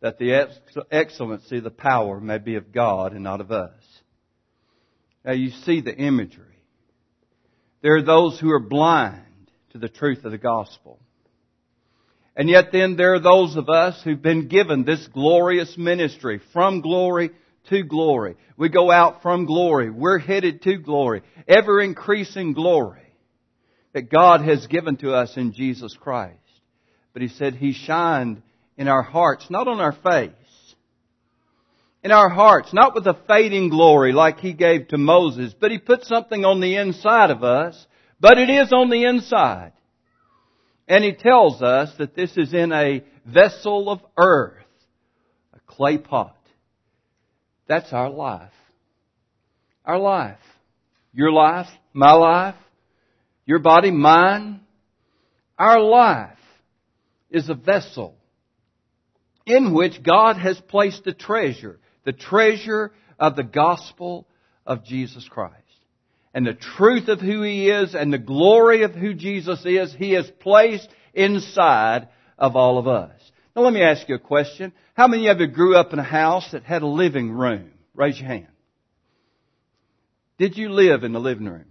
that 0.00 0.18
the 0.18 0.32
ex- 0.32 0.58
excellency, 0.90 1.60
the 1.60 1.70
power 1.70 2.20
may 2.20 2.38
be 2.38 2.56
of 2.56 2.72
God 2.72 3.12
and 3.12 3.22
not 3.22 3.40
of 3.40 3.52
us. 3.52 3.72
Now 5.24 5.32
you 5.32 5.50
see 5.50 5.82
the 5.82 5.94
imagery. 5.94 6.46
There 7.82 7.96
are 7.96 8.02
those 8.02 8.40
who 8.40 8.50
are 8.50 8.60
blind 8.60 9.50
to 9.72 9.78
the 9.78 9.88
truth 9.88 10.24
of 10.24 10.32
the 10.32 10.38
gospel. 10.38 10.98
And 12.34 12.48
yet 12.48 12.72
then 12.72 12.96
there 12.96 13.14
are 13.14 13.20
those 13.20 13.56
of 13.56 13.68
us 13.68 14.00
who've 14.02 14.20
been 14.20 14.48
given 14.48 14.84
this 14.84 15.06
glorious 15.08 15.76
ministry 15.76 16.40
from 16.52 16.80
glory 16.80 17.30
to 17.68 17.82
glory. 17.82 18.36
We 18.56 18.68
go 18.68 18.90
out 18.90 19.22
from 19.22 19.46
glory. 19.46 19.90
We're 19.90 20.18
headed 20.18 20.62
to 20.62 20.76
glory. 20.78 21.22
Ever 21.46 21.80
increasing 21.80 22.52
glory 22.52 23.00
that 23.92 24.10
God 24.10 24.42
has 24.42 24.66
given 24.66 24.96
to 24.98 25.12
us 25.12 25.36
in 25.36 25.52
Jesus 25.52 25.96
Christ. 25.98 26.36
But 27.12 27.22
He 27.22 27.28
said 27.28 27.54
He 27.54 27.72
shined 27.72 28.42
in 28.76 28.88
our 28.88 29.02
hearts, 29.02 29.50
not 29.50 29.68
on 29.68 29.80
our 29.80 29.92
face. 29.92 30.30
In 32.02 32.12
our 32.12 32.30
hearts, 32.30 32.72
not 32.72 32.94
with 32.94 33.06
a 33.06 33.18
fading 33.26 33.68
glory 33.68 34.12
like 34.12 34.38
He 34.38 34.52
gave 34.52 34.88
to 34.88 34.98
Moses, 34.98 35.54
but 35.58 35.70
He 35.70 35.78
put 35.78 36.04
something 36.04 36.44
on 36.44 36.60
the 36.60 36.76
inside 36.76 37.30
of 37.30 37.44
us, 37.44 37.86
but 38.18 38.38
it 38.38 38.48
is 38.48 38.72
on 38.72 38.90
the 38.90 39.04
inside. 39.04 39.72
And 40.88 41.04
He 41.04 41.12
tells 41.12 41.62
us 41.62 41.94
that 41.98 42.14
this 42.14 42.36
is 42.36 42.54
in 42.54 42.72
a 42.72 43.04
vessel 43.26 43.90
of 43.90 44.00
earth, 44.16 44.64
a 45.52 45.58
clay 45.66 45.98
pot. 45.98 46.36
That's 47.70 47.92
our 47.92 48.10
life. 48.10 48.50
Our 49.84 50.00
life. 50.00 50.40
Your 51.12 51.30
life, 51.30 51.68
my 51.92 52.12
life, 52.14 52.56
your 53.46 53.60
body, 53.60 53.92
mine. 53.92 54.60
Our 55.56 55.78
life 55.78 56.36
is 57.30 57.48
a 57.48 57.54
vessel 57.54 58.16
in 59.46 59.72
which 59.72 60.02
God 60.02 60.36
has 60.36 60.60
placed 60.60 61.04
the 61.04 61.14
treasure, 61.14 61.78
the 62.04 62.12
treasure 62.12 62.90
of 63.20 63.36
the 63.36 63.44
gospel 63.44 64.26
of 64.66 64.84
Jesus 64.84 65.28
Christ. 65.28 65.54
And 66.34 66.44
the 66.44 66.54
truth 66.54 67.06
of 67.06 67.20
who 67.20 67.42
He 67.42 67.70
is 67.70 67.94
and 67.94 68.12
the 68.12 68.18
glory 68.18 68.82
of 68.82 68.96
who 68.96 69.14
Jesus 69.14 69.64
is, 69.64 69.94
He 69.94 70.14
has 70.14 70.28
placed 70.40 70.88
inside 71.14 72.08
of 72.36 72.56
all 72.56 72.78
of 72.78 72.88
us. 72.88 73.19
Now 73.54 73.62
let 73.62 73.72
me 73.72 73.82
ask 73.82 74.08
you 74.08 74.14
a 74.14 74.20
question. 74.20 74.72
How 74.94 75.08
many 75.08 75.28
of 75.28 75.40
you 75.40 75.46
grew 75.46 75.76
up 75.76 75.92
in 75.92 75.98
a 75.98 76.04
house 76.04 76.50
that 76.52 76.64
had 76.64 76.82
a 76.82 76.86
living 76.86 77.30
room? 77.30 77.70
Raise 77.94 78.18
your 78.18 78.28
hand. 78.28 78.46
Did 80.38 80.56
you 80.56 80.70
live 80.70 81.04
in 81.04 81.12
the 81.12 81.20
living 81.20 81.46
room? 81.46 81.66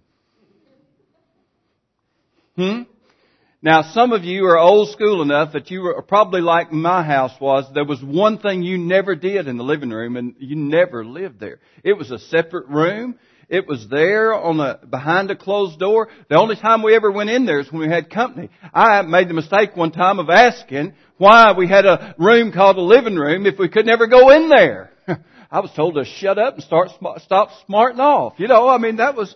Hmm? 2.55 2.81
Now, 3.61 3.81
some 3.93 4.13
of 4.13 4.23
you 4.23 4.45
are 4.45 4.57
old 4.57 4.89
school 4.91 5.21
enough 5.21 5.51
that 5.53 5.69
you 5.69 5.81
were 5.81 6.01
probably 6.01 6.39
like 6.39 6.71
my 6.71 7.03
house 7.03 7.33
was. 7.41 7.65
There 7.73 7.83
was 7.83 8.01
one 8.01 8.37
thing 8.37 8.63
you 8.63 8.77
never 8.77 9.15
did 9.15 9.47
in 9.47 9.57
the 9.57 9.63
living 9.63 9.89
room 9.89 10.15
and 10.15 10.35
you 10.39 10.55
never 10.55 11.03
lived 11.03 11.39
there. 11.39 11.59
It 11.83 11.93
was 11.93 12.09
a 12.09 12.19
separate 12.19 12.67
room. 12.67 13.19
It 13.49 13.67
was 13.67 13.87
there 13.89 14.35
on 14.35 14.57
the, 14.57 14.79
behind 14.87 15.31
a 15.31 15.35
closed 15.35 15.79
door. 15.79 16.07
The 16.29 16.37
only 16.37 16.55
time 16.55 16.83
we 16.83 16.95
ever 16.95 17.11
went 17.11 17.31
in 17.31 17.47
there 17.47 17.59
is 17.59 17.71
when 17.71 17.81
we 17.81 17.89
had 17.89 18.11
company. 18.11 18.49
I 18.71 19.01
made 19.01 19.27
the 19.27 19.33
mistake 19.33 19.75
one 19.75 19.91
time 19.91 20.19
of 20.19 20.29
asking 20.29 20.93
why 21.17 21.53
we 21.57 21.67
had 21.67 21.85
a 21.85 22.13
room 22.19 22.51
called 22.51 22.77
a 22.77 22.81
living 22.81 23.15
room 23.15 23.47
if 23.47 23.57
we 23.57 23.67
could 23.67 23.87
never 23.87 24.05
go 24.05 24.29
in 24.29 24.49
there. 24.49 24.91
I 25.51 25.61
was 25.61 25.71
told 25.75 25.95
to 25.95 26.05
shut 26.05 26.37
up 26.37 26.55
and 26.55 26.63
start, 26.63 26.89
stop 27.23 27.49
smarting 27.65 27.99
off. 27.99 28.35
You 28.37 28.47
know, 28.47 28.67
I 28.67 28.77
mean, 28.77 28.97
that 28.97 29.15
was 29.15 29.35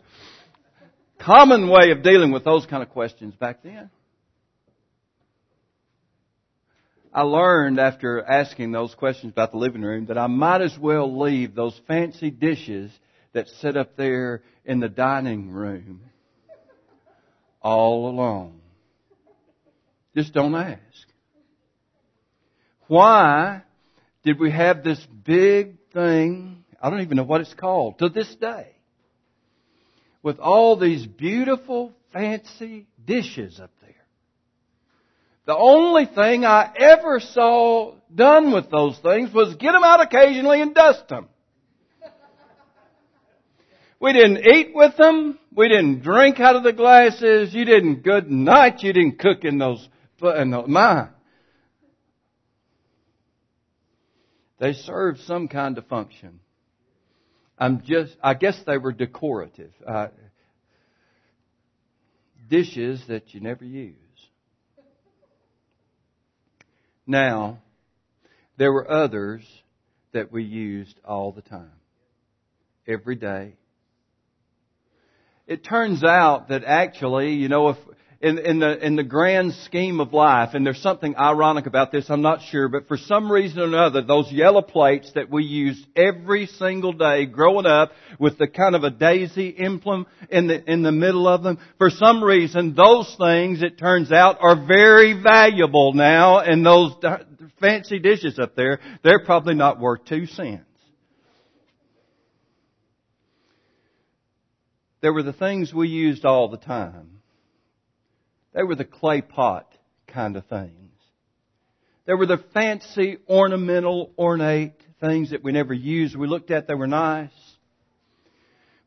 common 1.20 1.68
way 1.68 1.90
of 1.90 2.04
dealing 2.04 2.32
with 2.32 2.44
those 2.44 2.68
kind 2.68 2.84
of 2.84 2.90
questions 2.90 3.34
back 3.34 3.64
then. 3.64 3.90
I 7.12 7.24
learned 7.24 7.80
after 7.80 8.24
asking 8.24 8.72
those 8.72 8.94
questions 8.94 9.32
about 9.32 9.52
the 9.52 9.58
living 9.58 9.82
room 9.82 10.08
that 10.08 10.20
I 10.20 10.28
might 10.28 10.62
as 10.62 10.78
well 10.78 11.20
leave 11.20 11.56
those 11.56 11.80
fancy 11.88 12.30
dishes 12.30 12.92
that 13.34 13.48
sit 13.62 13.76
up 13.76 13.96
there 13.98 14.42
in 14.66 14.80
the 14.80 14.90
dining 14.90 15.52
room 15.52 16.02
all 17.62 18.10
alone. 18.10 18.60
Just 20.16 20.34
don't 20.34 20.54
ask. 20.54 20.80
Why 22.88 23.64
did 24.24 24.40
we 24.40 24.52
have 24.52 24.84
this 24.84 25.04
big 25.26 25.78
thing? 25.94 26.64
I 26.82 26.90
don't 26.90 27.02
even 27.02 27.18
know 27.18 27.24
what 27.24 27.42
it's 27.42 27.54
called 27.54 28.00
to 28.00 28.10
this 28.10 28.34
day. 28.36 28.68
With 30.22 30.40
all 30.40 30.78
these 30.78 31.06
beautiful, 31.06 31.94
fancy 32.12 32.88
dishes 33.04 33.60
up 33.60 33.72
there. 33.82 33.90
The 35.46 35.58
only 35.58 36.06
thing 36.06 36.46
I 36.46 36.72
ever 36.78 37.20
saw 37.20 37.96
done 38.14 38.54
with 38.54 38.70
those 38.70 38.98
things 39.00 39.34
was 39.34 39.56
get 39.56 39.72
them 39.72 39.84
out 39.84 40.02
occasionally 40.02 40.62
and 40.62 40.74
dust 40.74 41.08
them. 41.10 41.28
We 44.04 44.12
didn't 44.12 44.46
eat 44.46 44.76
with 44.76 44.98
them. 44.98 45.40
We 45.56 45.70
didn't 45.70 46.04
drink 46.04 46.38
out 46.42 46.58
of 46.58 46.64
the 46.64 46.74
glasses. 46.74 47.54
You 47.54 47.64
didn't 47.64 48.04
good 48.04 48.30
night. 48.30 48.84
You 48.84 48.92
didn't 48.92 49.18
cook 49.18 49.46
in 49.46 49.58
those, 49.58 49.88
in 50.22 50.52
those 50.52 50.68
mine. 50.68 51.08
They 54.60 54.74
served 54.74 55.22
some 55.22 55.48
kind 55.48 55.78
of 55.78 55.88
function. 55.88 56.42
I'm 57.58 57.82
just, 57.86 58.14
I 58.22 58.34
guess 58.34 58.60
they 58.68 58.78
were 58.78 58.92
decorative. 58.92 59.72
Uh, 59.88 60.08
dishes 62.50 63.02
that 63.08 63.34
you 63.34 63.40
never 63.40 63.64
use. 63.64 63.96
Now, 67.08 67.60
there 68.58 68.74
were 68.74 68.92
others 68.92 69.44
that 70.12 70.30
we 70.30 70.44
used 70.44 71.00
all 71.06 71.32
the 71.32 71.42
time. 71.42 71.72
Every 72.86 73.16
day. 73.16 73.56
It 75.46 75.64
turns 75.66 76.04
out 76.04 76.50
that 76.50 76.64
actually, 76.64 77.34
you 77.34 77.50
know, 77.50 77.70
if 77.70 77.78
in, 78.22 78.38
in 78.38 78.60
the 78.60 78.86
in 78.86 78.96
the 78.96 79.04
grand 79.04 79.54
scheme 79.66 80.00
of 80.00 80.14
life, 80.14 80.52
and 80.54 80.66
there's 80.66 80.82
something 80.82 81.18
ironic 81.18 81.66
about 81.66 81.92
this, 81.92 82.10
I'm 82.10 82.22
not 82.22 82.42
sure, 82.44 82.70
but 82.70 82.88
for 82.88 82.96
some 82.96 83.30
reason 83.30 83.60
or 83.60 83.66
another, 83.66 84.02
those 84.02 84.32
yellow 84.32 84.62
plates 84.62 85.12
that 85.16 85.30
we 85.30 85.44
used 85.44 85.86
every 85.98 86.46
single 86.46 86.94
day 86.94 87.26
growing 87.26 87.66
up 87.66 87.92
with 88.18 88.38
the 88.38 88.48
kind 88.48 88.74
of 88.74 88.86
a 88.86 88.90
daisy 88.90 89.54
emblem 89.58 90.08
in 90.30 90.48
the 90.48 90.72
in 90.72 90.82
the 90.82 90.94
middle 90.94 91.28
of 91.28 91.44
them, 91.44 91.60
for 91.78 91.90
some 91.90 92.24
reason, 92.24 92.74
those 92.74 93.14
things 93.18 93.62
it 93.62 93.78
turns 93.78 94.14
out 94.14 94.38
are 94.40 94.66
very 94.66 95.22
valuable 95.22 95.92
now, 95.92 96.40
and 96.40 96.66
those 96.66 96.94
fancy 97.60 98.00
dishes 98.00 98.40
up 98.40 98.56
there, 98.56 98.80
they're 99.04 99.26
probably 99.26 99.56
not 99.56 99.82
worth 99.82 100.06
two 100.06 100.26
cents. 100.28 100.64
There 105.04 105.14
were 105.14 105.22
the 105.22 105.34
things 105.34 105.74
we 105.74 105.90
used 105.90 106.26
all 106.26 106.48
the 106.48 106.58
time 106.58 107.20
they 108.54 108.64
were 108.64 108.76
the 108.76 108.86
clay 108.86 109.22
pot 109.22 109.68
kind 110.08 110.38
of 110.38 110.46
things. 110.46 110.92
They 112.06 112.14
were 112.14 112.26
the 112.26 112.44
fancy, 112.54 113.18
ornamental, 113.28 114.12
ornate 114.18 114.76
things 115.02 115.32
that 115.32 115.44
we 115.44 115.52
never 115.52 115.74
used. 115.74 116.16
We 116.16 116.28
looked 116.28 116.52
at, 116.52 116.68
they 116.68 116.76
were 116.76 116.88
nice. 116.88 117.32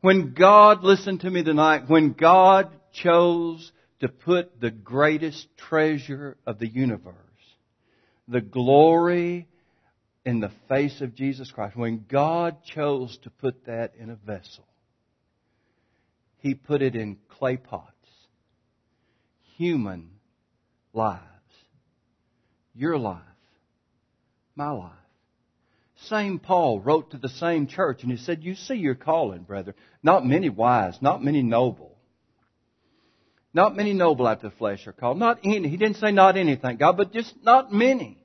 When 0.01 0.33
God, 0.33 0.83
listen 0.83 1.19
to 1.19 1.29
me 1.29 1.43
tonight, 1.43 1.83
when 1.87 2.13
God 2.13 2.71
chose 2.93 3.71
to 3.99 4.07
put 4.07 4.61
the 4.61 4.71
greatest 4.71 5.47
treasure 5.57 6.37
of 6.47 6.59
the 6.59 6.67
universe, 6.67 7.13
the 8.27 8.41
glory 8.41 9.47
in 10.25 10.39
the 10.39 10.51
face 10.69 11.01
of 11.01 11.13
Jesus 11.13 11.51
Christ, 11.51 11.75
when 11.75 12.05
God 12.09 12.63
chose 12.63 13.17
to 13.23 13.29
put 13.29 13.65
that 13.65 13.93
in 13.99 14.09
a 14.09 14.15
vessel, 14.15 14.65
He 16.37 16.53
put 16.53 16.81
it 16.81 16.95
in 16.95 17.17
clay 17.29 17.57
pots 17.57 17.97
human 19.57 20.11
lives. 20.93 21.23
Your 22.73 22.97
life. 22.97 23.21
My 24.55 24.71
life. 24.71 24.91
Same 26.05 26.39
Paul 26.39 26.79
wrote 26.79 27.11
to 27.11 27.17
the 27.17 27.29
same 27.29 27.65
church 27.67 28.03
and 28.03 28.11
he 28.11 28.17
said, 28.17 28.43
You 28.43 28.53
see 28.53 28.75
your 28.75 28.95
calling, 28.95 29.43
brother. 29.43 29.75
Not 30.03 30.25
many 30.25 30.49
wise, 30.49 30.97
not 31.01 31.23
many 31.23 31.41
noble. 31.41 31.97
Not 33.53 33.75
many 33.75 33.93
noble 33.93 34.27
after 34.27 34.49
the 34.49 34.55
flesh 34.55 34.85
are 34.85 34.93
called. 34.93 35.17
Not 35.17 35.39
any. 35.43 35.67
He 35.67 35.77
didn't 35.77 35.97
say 35.97 36.11
not 36.11 36.37
any, 36.37 36.55
thank 36.55 36.79
God, 36.79 36.97
but 36.97 37.11
just 37.11 37.33
not 37.43 37.73
many. 37.73 38.19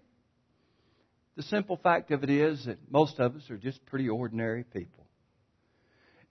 The 1.36 1.42
simple 1.42 1.78
fact 1.78 2.10
of 2.10 2.22
it 2.22 2.28
is 2.28 2.66
that 2.66 2.78
most 2.90 3.18
of 3.18 3.36
us 3.36 3.48
are 3.48 3.56
just 3.56 3.84
pretty 3.86 4.10
ordinary 4.10 4.64
people 4.64 5.01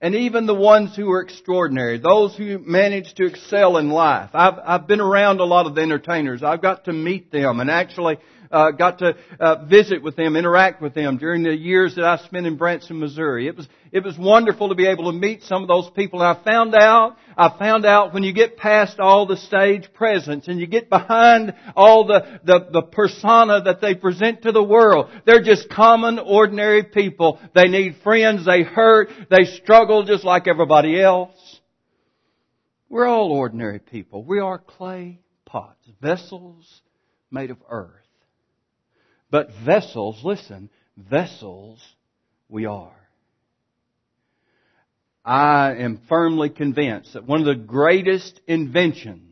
and 0.02 0.16
even 0.16 0.46
the 0.46 0.54
ones 0.54 0.96
who 0.96 1.08
are 1.12 1.22
extraordinary, 1.22 1.96
those 1.96 2.36
who 2.36 2.58
manage 2.58 3.14
to 3.14 3.24
excel 3.24 3.76
in 3.76 3.88
life. 3.88 4.30
I've, 4.34 4.58
I've 4.64 4.86
been 4.88 5.00
around 5.00 5.38
a 5.38 5.44
lot 5.44 5.66
of 5.66 5.76
the 5.76 5.80
entertainers. 5.80 6.42
I've 6.42 6.60
got 6.60 6.86
to 6.86 6.92
meet 6.92 7.30
them, 7.30 7.60
and 7.60 7.70
actually, 7.70 8.18
uh, 8.52 8.70
got 8.72 8.98
to 8.98 9.16
uh, 9.40 9.64
visit 9.64 10.02
with 10.02 10.16
them, 10.16 10.36
interact 10.36 10.82
with 10.82 10.94
them 10.94 11.16
during 11.16 11.42
the 11.42 11.56
years 11.56 11.94
that 11.96 12.04
I 12.04 12.18
spent 12.18 12.46
in 12.46 12.56
Branson, 12.56 12.98
Missouri. 12.98 13.48
It 13.48 13.56
was 13.56 13.66
it 13.90 14.04
was 14.04 14.16
wonderful 14.16 14.68
to 14.68 14.74
be 14.74 14.86
able 14.86 15.10
to 15.10 15.18
meet 15.18 15.42
some 15.42 15.62
of 15.62 15.68
those 15.68 15.90
people. 15.90 16.22
And 16.22 16.38
I 16.38 16.42
found 16.44 16.74
out 16.74 17.16
I 17.36 17.56
found 17.58 17.86
out 17.86 18.14
when 18.14 18.22
you 18.22 18.32
get 18.32 18.56
past 18.56 19.00
all 19.00 19.26
the 19.26 19.36
stage 19.36 19.92
presence 19.94 20.48
and 20.48 20.60
you 20.60 20.66
get 20.66 20.88
behind 20.90 21.54
all 21.74 22.06
the 22.06 22.40
the, 22.44 22.68
the 22.72 22.82
persona 22.82 23.62
that 23.62 23.80
they 23.80 23.94
present 23.94 24.42
to 24.42 24.52
the 24.52 24.62
world, 24.62 25.10
they're 25.24 25.42
just 25.42 25.68
common, 25.68 26.18
ordinary 26.18 26.84
people. 26.84 27.40
They 27.54 27.68
need 27.68 27.96
friends. 28.02 28.44
They 28.44 28.62
hurt. 28.62 29.10
They 29.30 29.44
struggle 29.44 30.04
just 30.04 30.24
like 30.24 30.46
everybody 30.46 31.00
else. 31.00 31.60
We're 32.88 33.06
all 33.06 33.32
ordinary 33.32 33.78
people. 33.78 34.22
We 34.22 34.38
are 34.40 34.58
clay 34.58 35.20
pots, 35.46 35.88
vessels 36.02 36.82
made 37.30 37.50
of 37.50 37.56
earth. 37.68 38.01
But 39.32 39.48
vessels, 39.64 40.22
listen, 40.22 40.68
vessels 40.96 41.80
we 42.50 42.66
are. 42.66 42.92
I 45.24 45.72
am 45.76 46.02
firmly 46.06 46.50
convinced 46.50 47.14
that 47.14 47.26
one 47.26 47.40
of 47.40 47.46
the 47.46 47.54
greatest 47.54 48.38
inventions 48.46 49.22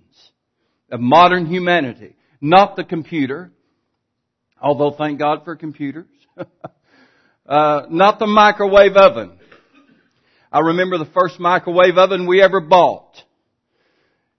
of 0.90 1.01
modern 1.01 1.44
humanity, 1.44 2.16
not 2.40 2.76
the 2.76 2.84
computer, 2.84 3.53
although 4.59 4.92
thank 4.92 5.18
God 5.18 5.44
for 5.44 5.55
computers, 5.55 6.09
uh, 7.46 7.82
not 7.90 8.18
the 8.18 8.26
microwave 8.26 8.96
oven. 8.96 9.38
I 10.51 10.61
remember 10.61 10.96
the 10.96 11.11
first 11.12 11.38
microwave 11.38 11.98
oven 11.98 12.26
we 12.26 12.40
ever 12.40 12.62
bought 12.62 13.22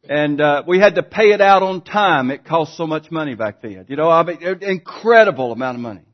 and 0.10 0.42
uh, 0.42 0.64
we 0.68 0.80
had 0.80 0.96
to 0.96 1.04
pay 1.04 1.32
it 1.32 1.42
out 1.42 1.64
on 1.64 1.82
time. 1.82 2.32
It 2.32 2.46
cost 2.46 2.76
so 2.76 2.88
much 2.88 3.12
money 3.12 3.36
back 3.36 3.62
then. 3.62 3.86
You 3.88 3.96
know, 3.96 4.10
I 4.10 4.24
mean, 4.24 4.40
incredible 4.62 5.52
amount 5.52 5.76
of 5.76 5.82
money. 5.82 6.06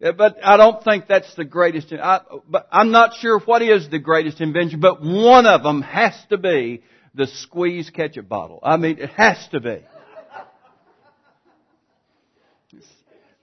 But 0.00 0.38
I 0.42 0.56
don't 0.56 0.82
think 0.82 1.06
that's 1.06 1.32
the 1.36 1.44
greatest. 1.44 1.92
I, 1.92 2.20
but 2.48 2.66
I'm 2.72 2.90
not 2.90 3.14
sure 3.14 3.38
what 3.38 3.62
is 3.62 3.88
the 3.88 4.00
greatest 4.00 4.40
invention. 4.40 4.80
But 4.80 5.00
one 5.00 5.46
of 5.46 5.62
them 5.62 5.80
has 5.82 6.12
to 6.30 6.38
be 6.38 6.82
the 7.14 7.26
squeeze 7.26 7.88
ketchup 7.88 8.28
bottle. 8.28 8.58
I 8.62 8.76
mean, 8.78 8.98
it 8.98 9.10
has 9.10 9.38
to 9.52 9.60
be. 9.60 9.84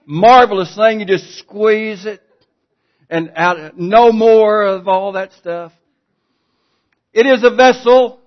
Marvelous 0.05 0.75
thing. 0.75 0.99
You 0.99 1.05
just 1.05 1.37
squeeze 1.37 2.05
it, 2.05 2.21
and 3.09 3.31
out. 3.35 3.77
No 3.77 4.11
more 4.11 4.63
of 4.63 4.87
all 4.87 5.13
that 5.13 5.31
stuff. 5.33 5.71
It 7.13 7.25
is 7.25 7.43
a 7.43 7.55
vessel 7.55 8.18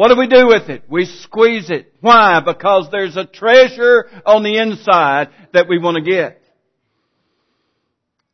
what 0.00 0.08
do 0.08 0.16
we 0.16 0.28
do 0.28 0.46
with 0.46 0.70
it? 0.70 0.84
We 0.88 1.04
squeeze 1.04 1.68
it. 1.68 1.92
Why? 2.00 2.40
Because 2.40 2.88
there's 2.90 3.18
a 3.18 3.26
treasure 3.26 4.06
on 4.24 4.42
the 4.42 4.56
inside 4.56 5.28
that 5.52 5.68
we 5.68 5.78
want 5.78 6.02
to 6.02 6.10
get. 6.10 6.40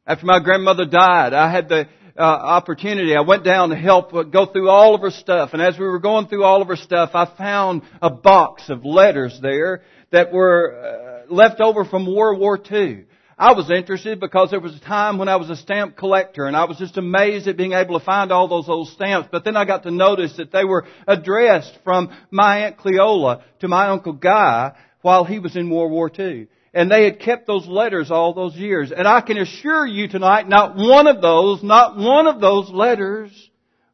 After 0.06 0.26
my 0.26 0.38
grandmother 0.38 0.84
died, 0.84 1.34
I 1.34 1.50
had 1.50 1.68
the 1.68 1.88
uh, 2.16 2.22
opportunity. 2.22 3.16
I 3.16 3.22
went 3.22 3.42
down 3.42 3.70
to 3.70 3.74
help 3.74 4.12
go 4.12 4.46
through 4.46 4.70
all 4.70 4.94
of 4.94 5.00
her 5.00 5.10
stuff. 5.10 5.54
And 5.54 5.60
as 5.60 5.76
we 5.76 5.86
were 5.86 5.98
going 5.98 6.28
through 6.28 6.44
all 6.44 6.62
of 6.62 6.68
her 6.68 6.76
stuff, 6.76 7.10
I 7.14 7.24
found 7.36 7.82
a 8.00 8.10
box 8.10 8.68
of 8.68 8.84
letters 8.84 9.36
there 9.42 9.82
that 10.12 10.32
were 10.32 11.24
uh, 11.26 11.34
left 11.34 11.60
over 11.60 11.84
from 11.84 12.06
World 12.06 12.38
War 12.38 12.60
II. 12.70 13.06
I 13.38 13.52
was 13.52 13.70
interested 13.70 14.18
because 14.18 14.50
there 14.50 14.60
was 14.60 14.74
a 14.74 14.80
time 14.80 15.18
when 15.18 15.28
I 15.28 15.36
was 15.36 15.50
a 15.50 15.56
stamp 15.56 15.96
collector 15.96 16.46
and 16.46 16.56
I 16.56 16.64
was 16.64 16.78
just 16.78 16.96
amazed 16.96 17.46
at 17.46 17.58
being 17.58 17.74
able 17.74 17.98
to 17.98 18.04
find 18.04 18.32
all 18.32 18.48
those 18.48 18.68
old 18.68 18.88
stamps. 18.88 19.28
But 19.30 19.44
then 19.44 19.58
I 19.58 19.66
got 19.66 19.82
to 19.82 19.90
notice 19.90 20.38
that 20.38 20.52
they 20.52 20.64
were 20.64 20.86
addressed 21.06 21.78
from 21.84 22.16
my 22.30 22.64
Aunt 22.64 22.78
Cleola 22.78 23.42
to 23.60 23.68
my 23.68 23.88
Uncle 23.88 24.14
Guy 24.14 24.72
while 25.02 25.24
he 25.24 25.38
was 25.38 25.54
in 25.54 25.68
World 25.68 25.92
War 25.92 26.10
II. 26.18 26.48
And 26.72 26.90
they 26.90 27.04
had 27.04 27.20
kept 27.20 27.46
those 27.46 27.66
letters 27.66 28.10
all 28.10 28.32
those 28.32 28.54
years. 28.54 28.90
And 28.90 29.06
I 29.06 29.20
can 29.20 29.36
assure 29.36 29.86
you 29.86 30.08
tonight, 30.08 30.48
not 30.48 30.76
one 30.76 31.06
of 31.06 31.20
those, 31.20 31.62
not 31.62 31.98
one 31.98 32.26
of 32.26 32.40
those 32.40 32.70
letters 32.70 33.30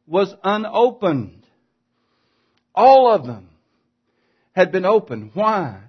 was 0.07 0.33
unopened. 0.43 1.45
All 2.73 3.13
of 3.13 3.25
them 3.25 3.49
had 4.53 4.71
been 4.71 4.85
opened. 4.85 5.31
Why? 5.33 5.79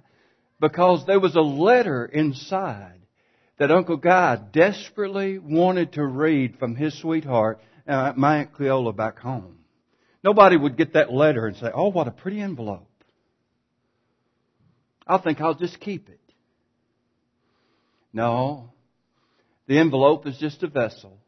Because 0.59 1.05
there 1.05 1.19
was 1.21 1.35
a 1.35 1.41
letter 1.41 2.05
inside 2.05 2.94
that 3.57 3.71
Uncle 3.71 3.97
Guy 3.97 4.37
desperately 4.51 5.39
wanted 5.39 5.93
to 5.93 6.05
read 6.05 6.57
from 6.59 6.75
his 6.75 6.97
sweetheart, 6.99 7.59
uh, 7.87 8.13
my 8.15 8.39
Aunt 8.39 8.53
Cleola 8.53 8.95
back 8.95 9.19
home. 9.19 9.59
Nobody 10.23 10.57
would 10.57 10.75
get 10.75 10.93
that 10.93 11.13
letter 11.13 11.45
and 11.45 11.55
say, 11.55 11.69
oh, 11.73 11.89
what 11.89 12.07
a 12.07 12.11
pretty 12.11 12.41
envelope. 12.41 12.89
I 15.07 15.19
think 15.19 15.39
I'll 15.39 15.53
just 15.53 15.79
keep 15.79 16.09
it. 16.09 16.19
No. 18.11 18.71
The 19.67 19.77
envelope 19.77 20.25
is 20.25 20.37
just 20.37 20.63
a 20.63 20.67
vessel. 20.67 21.19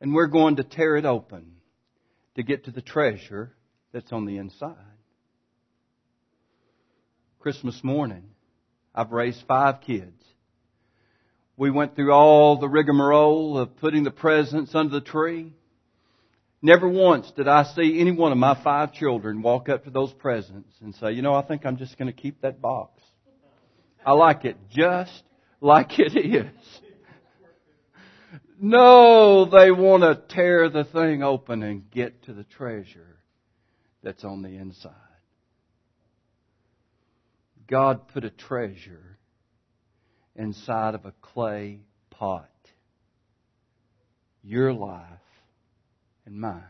And 0.00 0.14
we're 0.14 0.28
going 0.28 0.56
to 0.56 0.64
tear 0.64 0.96
it 0.96 1.04
open 1.04 1.56
to 2.34 2.42
get 2.42 2.64
to 2.64 2.70
the 2.70 2.82
treasure 2.82 3.54
that's 3.92 4.12
on 4.12 4.24
the 4.24 4.38
inside. 4.38 4.76
Christmas 7.38 7.78
morning, 7.84 8.24
I've 8.94 9.12
raised 9.12 9.44
five 9.46 9.80
kids. 9.82 10.21
We 11.62 11.70
went 11.70 11.94
through 11.94 12.10
all 12.10 12.58
the 12.58 12.68
rigmarole 12.68 13.56
of 13.56 13.76
putting 13.76 14.02
the 14.02 14.10
presents 14.10 14.74
under 14.74 14.98
the 14.98 15.00
tree. 15.00 15.52
Never 16.60 16.88
once 16.88 17.30
did 17.36 17.46
I 17.46 17.62
see 17.62 18.00
any 18.00 18.10
one 18.10 18.32
of 18.32 18.38
my 18.38 18.60
five 18.64 18.92
children 18.92 19.42
walk 19.42 19.68
up 19.68 19.84
to 19.84 19.90
those 19.90 20.12
presents 20.12 20.74
and 20.80 20.92
say, 20.96 21.12
you 21.12 21.22
know, 21.22 21.34
I 21.34 21.42
think 21.42 21.64
I'm 21.64 21.76
just 21.76 21.96
going 21.96 22.12
to 22.12 22.20
keep 22.20 22.40
that 22.40 22.60
box. 22.60 23.00
I 24.04 24.10
like 24.10 24.44
it 24.44 24.56
just 24.70 25.22
like 25.60 26.00
it 26.00 26.16
is. 26.16 26.80
No, 28.60 29.44
they 29.44 29.70
want 29.70 30.02
to 30.02 30.34
tear 30.34 30.68
the 30.68 30.82
thing 30.82 31.22
open 31.22 31.62
and 31.62 31.88
get 31.92 32.24
to 32.24 32.32
the 32.32 32.42
treasure 32.42 33.20
that's 34.02 34.24
on 34.24 34.42
the 34.42 34.56
inside. 34.56 34.90
God 37.68 38.08
put 38.08 38.24
a 38.24 38.30
treasure 38.30 39.11
inside 40.36 40.94
of 40.94 41.04
a 41.04 41.12
clay 41.20 41.80
pot. 42.10 42.48
Your 44.42 44.72
life 44.72 45.06
and 46.26 46.40
mine. 46.40 46.62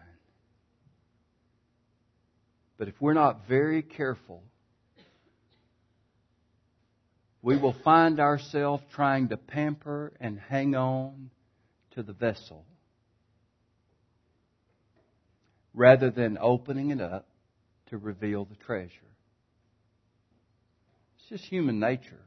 But 2.77 2.89
if 2.89 2.95
we're 3.01 3.15
not 3.15 3.47
very 3.49 3.83
careful, 3.83 4.43
we 7.41 7.57
will 7.57 7.75
find 7.85 8.21
ourselves 8.21 8.83
trying 8.95 9.29
to 9.29 9.37
pamper 9.37 10.13
and 10.21 10.39
hang 10.39 10.75
on 10.75 11.31
to 11.93 12.03
the 12.03 12.13
vessel 12.13 12.65
rather 15.75 16.11
than 16.11 16.39
opening 16.41 16.91
it 16.91 17.01
up 17.01 17.27
to 17.91 17.99
reveal 17.99 18.45
the 18.45 18.55
treasure. 18.57 18.91
It's 21.19 21.29
just 21.29 21.45
human 21.45 21.81
nature. 21.81 22.21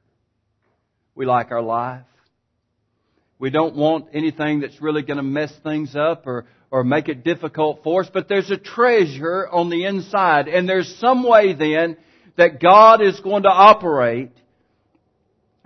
We 1.16 1.26
like 1.26 1.52
our 1.52 1.62
life. 1.62 2.04
We 3.40 3.50
don't 3.50 3.76
want 3.76 4.08
anything 4.14 4.60
that's 4.60 4.82
really 4.82 5.02
going 5.02 5.18
to 5.18 5.24
mess 5.24 5.54
things 5.64 5.96
up 5.96 6.28
or, 6.28 6.46
or 6.72 6.84
make 6.84 7.08
it 7.08 7.24
difficult 7.24 7.84
for 7.84 8.02
us, 8.02 8.10
but 8.14 8.28
there's 8.28 8.52
a 8.52 8.58
treasure 8.58 9.48
on 9.48 9.70
the 9.70 9.86
inside. 9.86 10.48
And 10.48 10.68
there's 10.68 10.94
some 10.98 11.24
way 11.24 11.54
then 11.54 11.98
that 12.38 12.62
God 12.62 13.02
is 13.02 13.20
going 13.22 13.44
to 13.44 13.50
operate 13.50 14.32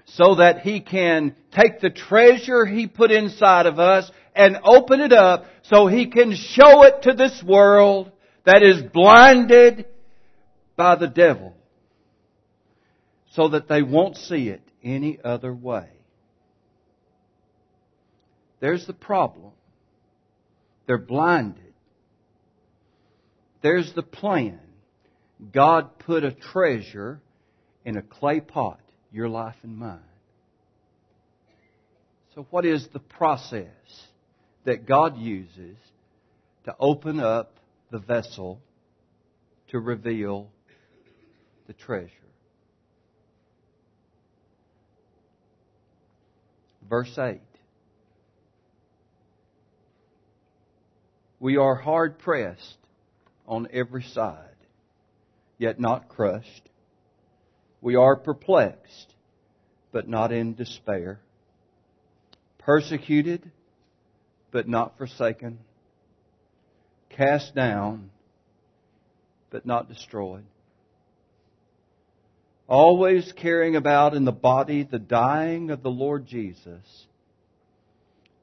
so 0.06 0.36
that 0.36 0.62
He 0.62 0.82
can 0.82 1.36
take 1.52 1.80
the 1.80 1.90
treasure 1.90 2.66
He 2.66 2.88
put 2.88 3.12
inside 3.12 3.66
of 3.66 3.80
us 3.80 4.10
and 4.36 4.58
open 4.64 5.02
it 5.02 5.14
up 5.14 5.46
so 5.64 5.88
He 5.88 6.08
can 6.08 6.36
show 6.36 6.84
it 6.84 7.04
to 7.04 7.14
this 7.14 7.44
world 7.44 8.12
that 8.46 8.64
is 8.64 8.82
blinded 8.82 9.86
by 10.76 10.96
the 10.96 11.08
devil 11.08 11.54
so 13.34 13.50
that 13.50 13.68
they 13.68 13.84
won't 13.84 14.18
see 14.18 14.50
it 14.50 14.62
any 14.84 15.20
other 15.24 15.54
way. 15.54 15.90
There's 18.60 18.86
the 18.86 18.94
problem. 18.94 19.52
They're 20.86 20.98
blinded. 20.98 21.74
There's 23.62 23.94
the 23.94 24.04
plan. 24.04 24.60
God 25.54 26.00
put 26.00 26.24
a 26.24 26.32
treasure 26.32 27.22
in 27.86 27.98
a 27.98 28.02
clay 28.02 28.42
pot, 28.42 28.82
your 29.12 29.30
life 29.30 29.56
and 29.64 29.78
mine. 29.78 30.00
So, 32.36 32.46
what 32.50 32.66
is 32.66 32.88
the 32.94 33.00
process 33.00 33.68
that 34.66 34.86
God 34.86 35.18
uses 35.18 35.78
to 36.66 36.76
open 36.80 37.20
up 37.20 37.58
the 37.92 38.00
vessel 38.00 38.62
to 39.70 39.80
reveal 39.80 40.50
the 41.68 41.74
treasure? 41.74 42.19
Verse 46.90 47.18
8. 47.18 47.40
We 51.40 51.58
are 51.58 51.76
hard 51.76 52.18
pressed 52.18 52.78
on 53.48 53.68
every 53.72 54.04
side, 54.04 54.56
yet 55.58 55.80
not 55.80 56.10
crushed. 56.10 56.70
We 57.82 57.96
are 57.96 58.16
perplexed, 58.16 59.14
but 59.92 60.10
not 60.10 60.32
in 60.32 60.56
despair. 60.56 61.20
Persecuted, 62.58 63.52
but 64.52 64.68
not 64.68 64.98
forsaken. 64.98 65.60
Cast 67.10 67.56
down, 67.56 68.10
but 69.52 69.66
not 69.66 69.88
destroyed. 69.88 70.44
Always 72.70 73.32
carrying 73.32 73.76
about 73.76 74.14
in 74.14 74.26
the 74.26 74.32
body 74.32 74.84
the 74.84 75.00
dying 75.00 75.72
of 75.72 75.82
the 75.82 75.90
Lord 75.90 76.28
Jesus, 76.28 77.08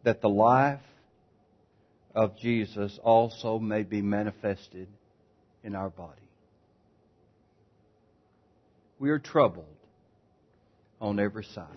that 0.03 0.21
the 0.21 0.29
life 0.29 0.81
of 2.13 2.37
Jesus 2.37 2.99
also 3.05 3.61
may 3.61 3.85
be 3.85 4.03
manifested 4.03 4.89
in 5.63 5.77
our 5.77 5.91
body. 5.91 6.29
We 8.99 9.11
are 9.11 9.21
troubled 9.21 9.67
on 11.01 11.21
every 11.21 11.45
side. 11.45 11.69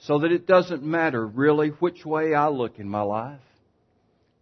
So 0.00 0.18
that 0.18 0.32
it 0.32 0.48
doesn't 0.48 0.82
matter 0.82 1.24
really 1.24 1.68
which 1.68 2.04
way 2.04 2.34
I 2.34 2.48
look 2.48 2.80
in 2.80 2.88
my 2.88 3.02
life. 3.02 3.38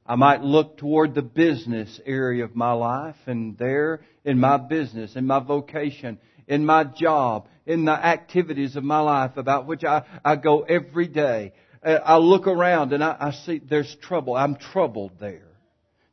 I 0.06 0.16
might 0.16 0.42
look 0.42 0.78
toward 0.78 1.14
the 1.14 1.22
business 1.22 2.00
area 2.04 2.44
of 2.44 2.56
my 2.56 2.72
life 2.72 3.16
and 3.26 3.56
there 3.56 4.00
in 4.24 4.38
my 4.38 4.56
business, 4.56 5.14
in 5.14 5.26
my 5.26 5.38
vocation, 5.38 6.18
in 6.48 6.66
my 6.66 6.84
job, 6.84 7.46
in 7.66 7.84
the 7.84 7.92
activities 7.92 8.74
of 8.74 8.82
my 8.82 9.00
life 9.00 9.36
about 9.36 9.66
which 9.66 9.84
I, 9.84 10.02
I 10.24 10.36
go 10.36 10.62
every 10.62 11.06
day. 11.06 11.52
Uh, 11.84 11.98
I 12.04 12.16
look 12.16 12.46
around 12.46 12.92
and 12.92 13.02
I, 13.02 13.16
I 13.18 13.30
see 13.30 13.60
there's 13.60 13.96
trouble. 14.02 14.34
I'm 14.34 14.56
troubled 14.56 15.12
there. 15.20 15.46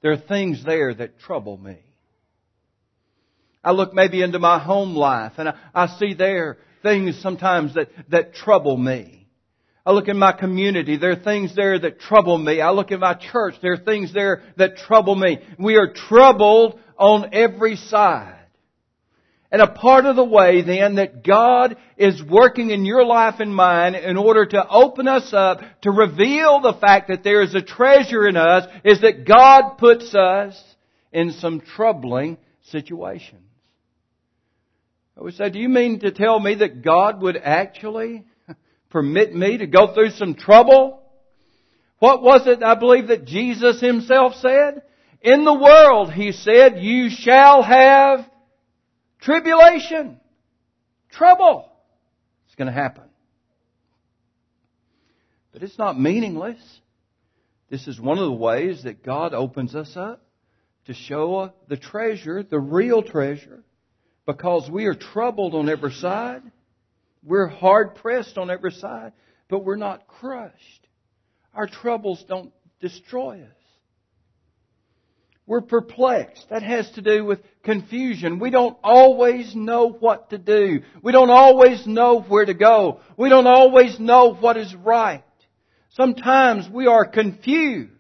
There 0.01 0.11
are 0.11 0.17
things 0.17 0.63
there 0.63 0.93
that 0.93 1.19
trouble 1.19 1.57
me. 1.57 1.77
I 3.63 3.71
look 3.71 3.93
maybe 3.93 4.21
into 4.21 4.39
my 4.39 4.59
home 4.59 4.95
life 4.95 5.33
and 5.37 5.49
I, 5.49 5.55
I 5.73 5.87
see 5.97 6.13
there 6.13 6.59
things 6.83 7.19
sometimes 7.21 7.73
that, 7.73 7.89
that 8.09 8.33
trouble 8.33 8.77
me. 8.77 9.18
I 9.89 9.91
look 9.91 10.07
in 10.07 10.19
my 10.19 10.33
community, 10.33 10.97
there 10.97 11.13
are 11.13 11.15
things 11.15 11.55
there 11.55 11.79
that 11.79 11.99
trouble 11.99 12.37
me. 12.37 12.61
I 12.61 12.69
look 12.69 12.91
in 12.91 12.99
my 12.99 13.15
church, 13.15 13.55
there 13.59 13.73
are 13.73 13.77
things 13.77 14.13
there 14.13 14.43
that 14.55 14.77
trouble 14.77 15.15
me. 15.15 15.39
We 15.57 15.77
are 15.77 15.91
troubled 15.91 16.79
on 16.95 17.33
every 17.33 17.75
side. 17.75 18.35
And 19.51 19.63
a 19.63 19.67
part 19.67 20.05
of 20.05 20.15
the 20.15 20.23
way 20.23 20.61
then 20.61 20.97
that 20.97 21.23
God 21.23 21.75
is 21.97 22.21
working 22.21 22.69
in 22.69 22.85
your 22.85 23.03
life 23.03 23.39
and 23.39 23.55
mine 23.55 23.95
in 23.95 24.15
order 24.15 24.45
to 24.45 24.63
open 24.69 25.07
us 25.07 25.33
up, 25.33 25.61
to 25.81 25.89
reveal 25.89 26.61
the 26.61 26.77
fact 26.79 27.07
that 27.07 27.23
there 27.23 27.41
is 27.41 27.55
a 27.55 27.61
treasure 27.63 28.27
in 28.27 28.37
us, 28.37 28.69
is 28.83 29.01
that 29.01 29.25
God 29.25 29.79
puts 29.79 30.13
us 30.13 30.55
in 31.11 31.31
some 31.31 31.61
troubling 31.61 32.37
situations. 32.69 33.41
I 35.17 35.23
would 35.23 35.33
say, 35.33 35.49
do 35.49 35.57
you 35.57 35.67
mean 35.67 36.01
to 36.01 36.11
tell 36.11 36.39
me 36.39 36.53
that 36.53 36.83
God 36.83 37.23
would 37.23 37.37
actually 37.37 38.25
permit 38.89 39.33
me 39.33 39.57
to 39.57 39.67
go 39.67 39.93
through 39.93 40.11
some 40.11 40.35
trouble? 40.35 41.01
What 41.99 42.21
was 42.21 42.47
it 42.47 42.63
I 42.63 42.75
believe 42.75 43.07
that 43.07 43.25
Jesus 43.25 43.81
himself 43.81 44.35
said? 44.35 44.81
In 45.21 45.43
the 45.43 45.53
world, 45.53 46.13
he 46.13 46.31
said, 46.31 46.79
you 46.79 47.09
shall 47.09 47.61
have 47.61 48.25
tribulation, 49.19 50.19
trouble. 51.11 51.69
It's 52.45 52.55
going 52.55 52.67
to 52.67 52.73
happen. 52.73 53.03
But 55.51 55.63
it's 55.63 55.77
not 55.77 55.99
meaningless. 55.99 56.59
This 57.69 57.87
is 57.87 57.99
one 57.99 58.17
of 58.17 58.25
the 58.25 58.31
ways 58.31 58.83
that 58.83 59.03
God 59.03 59.33
opens 59.33 59.75
us 59.75 59.95
up 59.95 60.21
to 60.85 60.93
show 60.93 61.51
the 61.67 61.77
treasure, 61.77 62.41
the 62.43 62.59
real 62.59 63.03
treasure, 63.03 63.63
because 64.25 64.69
we 64.71 64.85
are 64.85 64.95
troubled 64.95 65.53
on 65.53 65.69
every 65.69 65.91
side. 65.91 66.43
We're 67.23 67.47
hard 67.47 67.95
pressed 67.95 68.37
on 68.37 68.49
every 68.49 68.71
side, 68.71 69.13
but 69.49 69.63
we're 69.63 69.75
not 69.75 70.07
crushed. 70.07 70.87
Our 71.53 71.67
troubles 71.67 72.23
don't 72.27 72.51
destroy 72.79 73.41
us. 73.41 73.59
We're 75.45 75.61
perplexed. 75.61 76.47
That 76.51 76.61
has 76.61 76.89
to 76.91 77.01
do 77.01 77.25
with 77.25 77.39
confusion. 77.63 78.37
We 78.37 78.51
don't 78.51 78.77
always 78.83 79.55
know 79.55 79.89
what 79.89 80.29
to 80.29 80.37
do. 80.37 80.81
We 81.01 81.11
don't 81.11 81.31
always 81.31 81.87
know 81.87 82.21
where 82.21 82.45
to 82.45 82.53
go. 82.53 82.99
We 83.17 83.29
don't 83.29 83.47
always 83.47 83.99
know 83.99 84.35
what 84.35 84.57
is 84.57 84.73
right. 84.75 85.23
Sometimes 85.89 86.69
we 86.69 86.85
are 86.85 87.03
confused. 87.03 87.98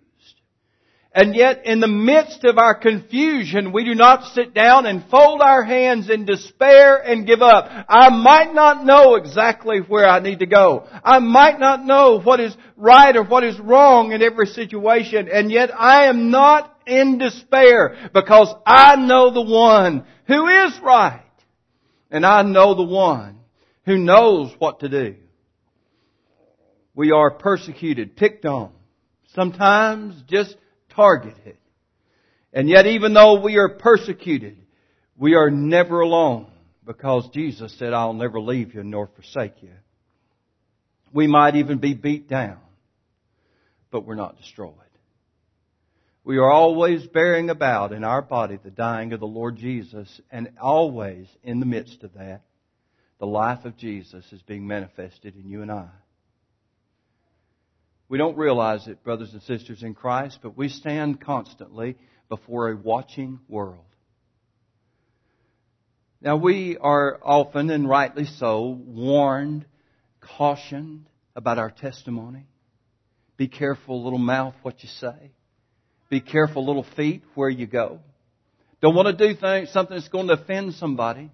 And 1.19 1.35
yet, 1.35 1.65
in 1.65 1.81
the 1.81 1.87
midst 1.89 2.45
of 2.45 2.57
our 2.57 2.73
confusion, 2.73 3.73
we 3.73 3.83
do 3.83 3.93
not 3.93 4.33
sit 4.33 4.53
down 4.53 4.85
and 4.85 5.03
fold 5.11 5.41
our 5.41 5.63
hands 5.63 6.09
in 6.09 6.23
despair 6.23 6.95
and 6.95 7.27
give 7.27 7.41
up. 7.41 7.69
I 7.89 8.07
might 8.07 8.53
not 8.53 8.85
know 8.85 9.15
exactly 9.15 9.79
where 9.79 10.07
I 10.07 10.21
need 10.21 10.39
to 10.39 10.45
go. 10.45 10.87
I 11.03 11.19
might 11.19 11.59
not 11.59 11.83
know 11.85 12.21
what 12.21 12.39
is 12.39 12.55
right 12.77 13.13
or 13.17 13.25
what 13.25 13.43
is 13.43 13.59
wrong 13.59 14.13
in 14.13 14.21
every 14.21 14.45
situation, 14.45 15.27
and 15.27 15.51
yet 15.51 15.71
I 15.77 16.05
am 16.05 16.31
not 16.31 16.73
in 16.87 17.17
despair 17.17 18.09
because 18.13 18.55
I 18.65 18.95
know 18.95 19.33
the 19.33 19.41
one 19.41 20.05
who 20.25 20.47
is 20.47 20.79
right. 20.81 21.25
And 22.09 22.25
I 22.25 22.43
know 22.43 22.75
the 22.75 22.83
one 22.83 23.39
who 23.85 23.97
knows 23.97 24.53
what 24.57 24.79
to 24.79 24.87
do. 24.87 25.15
We 26.95 27.11
are 27.11 27.31
persecuted, 27.31 28.15
picked 28.15 28.45
on, 28.45 28.71
sometimes 29.35 30.23
just 30.25 30.55
targeted. 30.99 31.57
And 32.51 32.67
yet 32.67 32.85
even 32.85 33.13
though 33.13 33.39
we 33.39 33.57
are 33.57 33.69
persecuted, 33.69 34.57
we 35.17 35.35
are 35.35 35.49
never 35.49 36.01
alone 36.01 36.47
because 36.85 37.29
Jesus 37.33 37.73
said, 37.79 37.93
I'll 37.93 38.13
never 38.13 38.41
leave 38.41 38.73
you 38.73 38.83
nor 38.83 39.07
forsake 39.07 39.61
you. 39.61 39.71
We 41.13 41.27
might 41.27 41.55
even 41.55 41.77
be 41.77 41.93
beat 41.93 42.27
down, 42.27 42.59
but 43.91 44.05
we're 44.05 44.15
not 44.15 44.37
destroyed. 44.37 44.73
We 46.25 46.37
are 46.37 46.51
always 46.51 47.07
bearing 47.07 47.49
about 47.49 47.93
in 47.93 48.03
our 48.03 48.21
body 48.21 48.59
the 48.61 48.69
dying 48.69 49.13
of 49.13 49.21
the 49.21 49.25
Lord 49.25 49.55
Jesus, 49.55 50.19
and 50.29 50.51
always 50.61 51.27
in 51.43 51.61
the 51.61 51.65
midst 51.65 52.03
of 52.03 52.13
that, 52.15 52.41
the 53.19 53.25
life 53.25 53.63
of 53.63 53.77
Jesus 53.77 54.25
is 54.33 54.41
being 54.41 54.67
manifested 54.67 55.35
in 55.35 55.49
you 55.49 55.61
and 55.61 55.71
I. 55.71 55.87
We 58.09 58.17
don't 58.17 58.37
realize 58.37 58.87
it, 58.87 59.03
brothers 59.03 59.33
and 59.33 59.41
sisters 59.43 59.83
in 59.83 59.93
Christ, 59.93 60.39
but 60.41 60.57
we 60.57 60.67
stand 60.67 61.21
constantly 61.21 61.95
before 62.27 62.71
a 62.71 62.75
watching 62.75 63.39
world. 63.47 63.85
Now 66.19 66.35
we 66.35 66.75
are 66.75 67.19
often, 67.23 67.69
and 67.69 67.87
rightly 67.87 68.25
so, 68.25 68.77
warned, 68.83 69.65
cautioned 70.19 71.05
about 71.35 71.59
our 71.59 71.69
testimony. 71.69 72.47
Be 73.37 73.47
careful, 73.47 74.03
little 74.03 74.19
mouth, 74.19 74.55
what 74.63 74.83
you 74.83 74.89
say. 74.89 75.31
Be 76.09 76.19
careful, 76.19 76.65
little 76.65 76.85
feet, 76.95 77.23
where 77.35 77.47
you 77.47 77.67
go. 77.67 77.99
Don't 78.81 78.95
want 78.95 79.17
to 79.17 79.27
do 79.27 79.39
things, 79.39 79.69
something 79.71 79.95
that's 79.95 80.09
going 80.09 80.27
to 80.27 80.33
offend 80.33 80.73
somebody. 80.73 81.31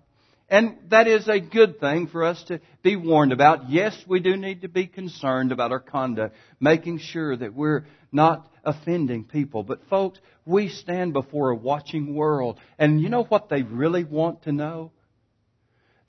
And 0.47 0.77
that 0.89 1.07
is 1.07 1.27
a 1.27 1.39
good 1.39 1.79
thing 1.79 2.07
for 2.07 2.23
us 2.23 2.43
to 2.45 2.61
be 2.83 2.95
warned 2.95 3.31
about. 3.31 3.69
Yes, 3.69 3.97
we 4.07 4.19
do 4.19 4.37
need 4.37 4.61
to 4.61 4.67
be 4.67 4.85
concerned 4.85 5.51
about 5.51 5.71
our 5.71 5.79
conduct, 5.79 6.35
making 6.59 6.99
sure 6.99 7.35
that 7.35 7.55
we're 7.55 7.87
not 8.11 8.47
offending 8.63 9.23
people. 9.23 9.63
But 9.63 9.87
folks, 9.89 10.19
we 10.45 10.69
stand 10.69 11.13
before 11.13 11.49
a 11.49 11.55
watching 11.55 12.13
world. 12.13 12.59
And 12.77 13.01
you 13.01 13.09
know 13.09 13.23
what 13.23 13.49
they 13.49 13.63
really 13.63 14.03
want 14.03 14.43
to 14.43 14.51
know? 14.51 14.91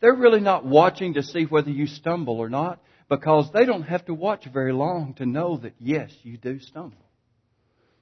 They're 0.00 0.14
really 0.14 0.40
not 0.40 0.66
watching 0.66 1.14
to 1.14 1.22
see 1.22 1.44
whether 1.44 1.70
you 1.70 1.86
stumble 1.86 2.38
or 2.38 2.50
not, 2.50 2.80
because 3.08 3.50
they 3.52 3.64
don't 3.64 3.84
have 3.84 4.04
to 4.06 4.14
watch 4.14 4.44
very 4.52 4.72
long 4.72 5.14
to 5.14 5.24
know 5.24 5.56
that 5.58 5.74
yes, 5.78 6.10
you 6.22 6.36
do 6.36 6.60
stumble. 6.60 6.98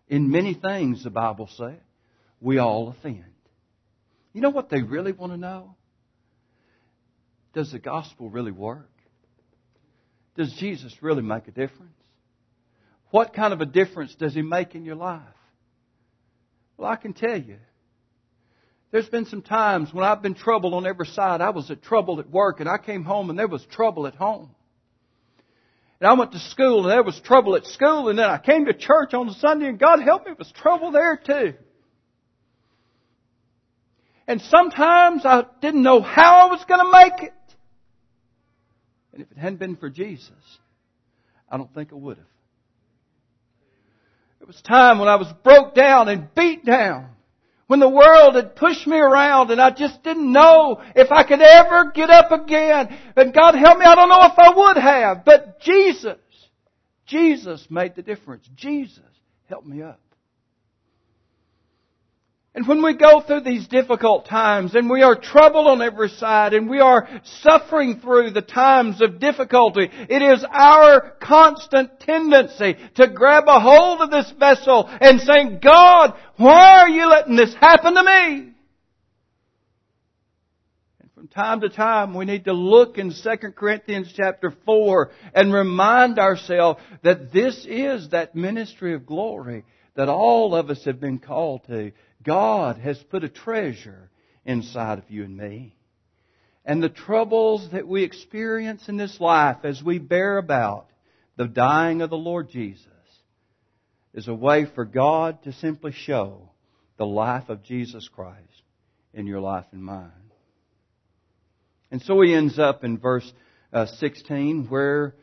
In 0.09 0.31
many 0.31 0.55
things, 0.55 1.05
the 1.05 1.11
Bible 1.11 1.49
says, 1.57 1.79
we 2.41 2.59
all 2.59 2.89
offend. 2.89 3.25
You 4.33 4.41
know 4.41 4.51
what 4.51 4.69
they 4.69 4.83
really 4.83 5.13
want 5.13 5.33
to 5.33 5.39
know? 5.39 5.77
Does 7.55 7.73
the 7.73 7.79
gospel 7.79 8.29
really 8.29 8.51
work? 8.51 8.91
Does 10.37 10.53
Jesus 10.55 10.93
really 11.01 11.23
make 11.23 11.47
a 11.47 11.53
difference? 11.53 11.93
What 13.11 13.33
kind 13.33 13.53
of 13.53 13.61
a 13.61 13.67
difference 13.67 14.15
does 14.17 14.35
he 14.35 14.43
make 14.43 14.75
in 14.75 14.85
your 14.85 14.97
life? 14.97 15.23
Well, 16.77 16.91
I 16.91 16.97
can 16.97 17.13
tell 17.13 17.41
you. 17.41 17.59
There's 18.91 19.09
been 19.09 19.27
some 19.27 19.43
times 19.43 19.93
when 19.93 20.05
I've 20.05 20.23
been 20.23 20.35
troubled 20.35 20.75
on 20.75 20.87
every 20.87 21.07
side. 21.07 21.41
I 21.41 21.51
was 21.51 21.71
at 21.71 21.83
trouble 21.83 22.19
at 22.21 22.31
work 22.31 22.61
and 22.61 22.69
I 22.69 22.79
came 22.79 23.05
home 23.05 23.31
and 23.31 23.39
there 23.39 23.49
was 23.49 23.65
trouble 23.67 24.07
at 24.09 24.17
home. 24.17 24.51
And 26.01 26.09
I 26.09 26.13
went 26.15 26.33
to 26.33 26.41
school 26.41 26.83
and 26.83 26.91
there 26.91 27.03
was 27.03 27.21
trouble 27.21 27.55
at 27.57 27.67
school 27.67 28.09
and 28.09 28.19
then 28.19 28.29
I 28.29 28.39
came 28.39 28.67
to 28.67 28.75
church 28.75 29.15
on 29.15 29.31
Sunday 29.35 29.67
and 29.69 29.79
God 29.79 30.01
help 30.01 30.23
me, 30.23 30.31
there 30.31 30.37
was 30.37 30.53
trouble 30.53 30.91
there 30.91 31.17
too. 31.17 31.55
And 34.27 34.41
sometimes 34.43 35.25
I 35.25 35.45
didn't 35.61 35.83
know 35.83 36.01
how 36.01 36.49
I 36.49 36.51
was 36.51 36.65
going 36.65 36.81
to 36.81 36.91
make 36.91 37.29
it. 37.29 37.33
And 39.15 39.23
if 39.23 39.31
it 39.31 39.39
hadn't 39.39 39.61
been 39.61 39.77
for 39.77 39.89
Jesus, 39.89 40.33
I 41.49 41.57
don't 41.57 41.73
think 41.73 41.93
I 41.93 41.95
would 41.95 42.17
have. 42.17 42.27
It 44.41 44.49
was 44.49 44.61
time 44.61 44.99
when 44.99 45.09
I 45.09 45.15
was 45.17 45.33
broke 45.45 45.75
down 45.75 46.09
and 46.09 46.35
beat 46.35 46.65
down, 46.67 47.11
When 47.69 47.81
the 47.81 47.89
world 47.89 48.35
had 48.35 48.57
pushed 48.57 48.87
me 48.87 48.99
around 48.99 49.51
and 49.51 49.61
I 49.61 49.71
just 49.71 50.03
didn't 50.03 50.31
know 50.31 50.83
if 50.95 51.11
I 51.13 51.23
could 51.23 51.41
ever 51.41 51.93
get 51.93 52.11
up 52.11 52.31
again. 52.33 52.95
And 53.17 53.33
God 53.33 53.55
help 53.55 53.79
me, 53.79 53.87
I 53.87 53.95
don't 53.95 54.09
know 54.09 54.25
if 54.25 54.39
I 54.39 54.53
would 54.55 54.77
have. 54.77 55.25
But 55.25 55.61
Jesus, 55.61 56.19
Jesus 57.07 57.67
made 57.71 57.95
the 57.95 58.03
difference. 58.03 58.47
Jesus 58.55 59.01
helped 59.49 59.67
me 59.67 59.81
up. 59.81 60.01
And 62.57 62.69
when 62.69 62.85
we 62.85 62.95
go 62.95 63.21
through 63.21 63.41
these 63.41 63.67
difficult 63.67 64.27
times 64.27 64.77
and 64.77 64.89
we 64.89 65.03
are 65.03 65.17
troubled 65.17 65.67
on 65.67 65.83
every 65.83 66.09
side 66.09 66.55
and 66.55 66.71
we 66.71 66.79
are 66.79 67.09
suffering 67.43 67.99
through 67.99 68.31
the 68.31 68.43
times 68.43 69.03
of 69.03 69.19
difficulty, 69.19 69.91
it 69.91 70.23
is 70.23 70.45
our 70.49 71.17
constant 71.21 71.99
tendency 71.99 72.77
to 72.95 73.09
grab 73.09 73.45
a 73.49 73.59
hold 73.59 74.03
of 74.03 74.13
this 74.13 74.33
vessel 74.39 74.87
and 74.89 75.21
say, 75.21 75.59
God, 75.61 76.15
why 76.37 76.79
are 76.79 76.89
you 76.89 77.09
letting 77.09 77.35
this 77.35 77.55
happen 77.55 77.95
to 77.95 78.03
me? 78.05 78.53
And 81.01 81.11
from 81.13 81.27
time 81.27 81.61
to 81.63 81.69
time 81.69 82.15
we 82.15 82.25
need 82.25 82.45
to 82.45 82.53
look 82.53 82.99
in 82.99 83.13
2 83.13 83.37
Corinthians 83.57 84.13
chapter 84.17 84.55
4 84.65 85.11
and 85.35 85.53
remind 85.53 86.21
ourselves 86.21 86.81
that 87.03 87.33
this 87.33 87.67
is 87.69 88.11
that 88.11 88.37
ministry 88.37 88.95
of 88.95 89.07
glory 89.07 89.65
that 89.97 90.09
all 90.09 90.55
of 90.55 90.71
us 90.71 90.85
have 90.85 91.01
been 91.01 91.19
called 91.19 91.65
to. 91.67 91.93
God 92.25 92.79
has 92.79 92.99
put 93.11 93.25
a 93.25 93.29
treasure 93.29 94.11
inside 94.45 94.99
of 94.99 95.11
you 95.11 95.25
and 95.25 95.37
me. 95.37 95.77
And 96.65 96.83
the 96.83 96.89
troubles 96.89 97.71
that 97.73 97.87
we 97.87 98.05
experience 98.05 98.89
in 98.89 98.97
this 98.97 99.21
life 99.21 99.59
as 99.65 99.83
we 99.83 99.99
bear 99.99 100.39
about 100.39 100.89
the 101.37 101.47
dying 101.47 102.01
of 102.01 102.11
the 102.11 102.17
Lord 102.17 102.49
Jesus 102.51 102.89
is 104.15 104.29
a 104.29 104.35
way 104.35 104.65
for 104.65 104.85
God 104.85 105.43
to 105.43 105.53
simply 105.53 105.93
show 105.93 106.51
the 106.97 107.07
life 107.07 107.49
of 107.49 107.63
Jesus 107.63 108.09
Christ 108.09 108.63
in 109.13 109.27
your 109.27 109.41
life 109.41 109.67
and 109.73 109.85
mine. 109.85 110.11
And 111.91 112.01
so 112.03 112.21
he 112.23 112.35
ends 112.35 112.59
up 112.59 112.83
in 112.83 112.99
verse 112.99 113.31
uh, 113.73 113.87
16 113.87 114.67
where 114.69 115.15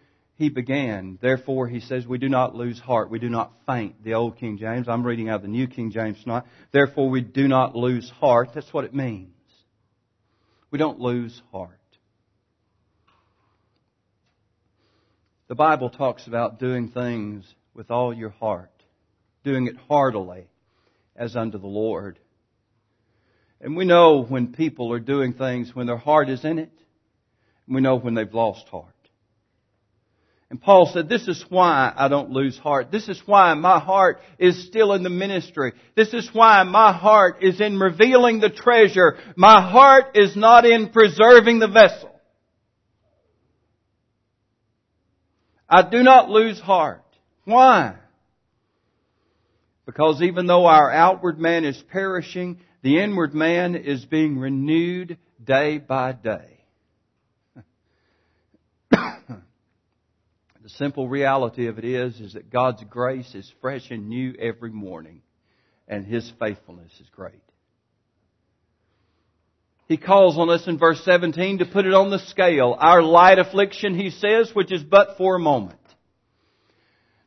he 0.41 0.49
began. 0.49 1.19
Therefore, 1.21 1.67
he 1.67 1.79
says, 1.79 2.07
we 2.07 2.17
do 2.17 2.27
not 2.27 2.55
lose 2.55 2.79
heart. 2.79 3.11
We 3.11 3.19
do 3.19 3.29
not 3.29 3.53
faint. 3.67 4.03
The 4.03 4.15
old 4.15 4.37
King 4.37 4.57
James. 4.57 4.89
I'm 4.89 5.05
reading 5.05 5.29
out 5.29 5.43
the 5.43 5.47
New 5.47 5.67
King 5.67 5.91
James 5.91 6.21
tonight. 6.23 6.43
Therefore, 6.71 7.09
we 7.09 7.21
do 7.21 7.47
not 7.47 7.75
lose 7.75 8.09
heart. 8.09 8.49
That's 8.55 8.73
what 8.73 8.83
it 8.83 8.93
means. 8.93 9.29
We 10.71 10.79
don't 10.79 10.99
lose 10.99 11.39
heart. 11.51 11.77
The 15.47 15.53
Bible 15.53 15.91
talks 15.91 16.25
about 16.25 16.59
doing 16.59 16.89
things 16.89 17.45
with 17.75 17.91
all 17.91 18.11
your 18.11 18.31
heart, 18.31 18.71
doing 19.43 19.67
it 19.67 19.75
heartily 19.87 20.47
as 21.15 21.35
unto 21.35 21.59
the 21.59 21.67
Lord. 21.67 22.17
And 23.59 23.75
we 23.75 23.85
know 23.85 24.23
when 24.23 24.53
people 24.53 24.91
are 24.91 24.99
doing 24.99 25.33
things 25.33 25.75
when 25.75 25.85
their 25.85 25.97
heart 25.97 26.29
is 26.29 26.43
in 26.43 26.57
it. 26.57 26.71
We 27.67 27.79
know 27.79 27.97
when 27.97 28.15
they've 28.15 28.33
lost 28.33 28.67
heart. 28.69 28.95
And 30.51 30.59
Paul 30.59 30.91
said, 30.93 31.07
this 31.07 31.29
is 31.29 31.45
why 31.47 31.93
I 31.95 32.09
don't 32.09 32.31
lose 32.31 32.57
heart. 32.57 32.91
This 32.91 33.07
is 33.07 33.23
why 33.25 33.53
my 33.53 33.79
heart 33.79 34.19
is 34.37 34.67
still 34.67 34.91
in 34.91 35.01
the 35.01 35.09
ministry. 35.09 35.71
This 35.95 36.13
is 36.13 36.29
why 36.33 36.61
my 36.63 36.91
heart 36.91 37.41
is 37.41 37.61
in 37.61 37.79
revealing 37.79 38.41
the 38.41 38.49
treasure. 38.49 39.17
My 39.37 39.61
heart 39.61 40.17
is 40.17 40.35
not 40.35 40.65
in 40.65 40.89
preserving 40.89 41.59
the 41.59 41.69
vessel. 41.69 42.11
I 45.69 45.89
do 45.89 46.03
not 46.03 46.29
lose 46.29 46.59
heart. 46.59 47.05
Why? 47.45 47.95
Because 49.85 50.21
even 50.21 50.47
though 50.47 50.65
our 50.65 50.91
outward 50.91 51.39
man 51.39 51.63
is 51.63 51.81
perishing, 51.93 52.59
the 52.81 53.01
inward 53.01 53.33
man 53.33 53.77
is 53.77 54.03
being 54.03 54.37
renewed 54.37 55.17
day 55.41 55.77
by 55.77 56.11
day. 56.11 56.60
The 60.63 60.69
simple 60.69 61.07
reality 61.07 61.67
of 61.67 61.79
it 61.79 61.85
is, 61.85 62.19
is 62.19 62.33
that 62.33 62.51
God's 62.51 62.83
grace 62.89 63.33
is 63.33 63.51
fresh 63.61 63.89
and 63.89 64.09
new 64.09 64.35
every 64.39 64.69
morning, 64.69 65.21
and 65.87 66.05
His 66.05 66.31
faithfulness 66.39 66.91
is 66.99 67.09
great. 67.09 67.41
He 69.87 69.97
calls 69.97 70.37
on 70.37 70.49
us 70.49 70.67
in 70.67 70.77
verse 70.77 71.03
17 71.03 71.57
to 71.57 71.65
put 71.65 71.85
it 71.85 71.93
on 71.93 72.11
the 72.11 72.19
scale. 72.19 72.77
Our 72.79 73.01
light 73.01 73.39
affliction, 73.39 73.93
he 73.93 74.09
says, 74.09 74.51
which 74.53 74.71
is 74.71 74.83
but 74.83 75.17
for 75.17 75.35
a 75.35 75.39
moment. 75.39 75.79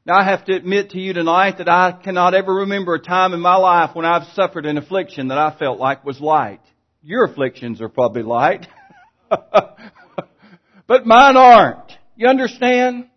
Now 0.06 0.18
I 0.18 0.24
have 0.24 0.44
to 0.46 0.54
admit 0.54 0.90
to 0.90 0.98
you 0.98 1.12
tonight 1.12 1.58
that 1.58 1.68
I 1.68 1.92
cannot 1.92 2.34
ever 2.34 2.54
remember 2.54 2.94
a 2.94 3.00
time 3.00 3.34
in 3.34 3.40
my 3.40 3.56
life 3.56 3.94
when 3.94 4.06
I've 4.06 4.28
suffered 4.34 4.64
an 4.64 4.78
affliction 4.78 5.28
that 5.28 5.38
I 5.38 5.54
felt 5.58 5.78
like 5.78 6.06
was 6.06 6.20
light. 6.20 6.60
Your 7.02 7.24
afflictions 7.24 7.82
are 7.82 7.88
probably 7.88 8.22
light. 8.22 8.66
but 9.28 11.04
mine 11.04 11.36
aren't. 11.36 11.92
You 12.16 12.28
understand? 12.28 13.08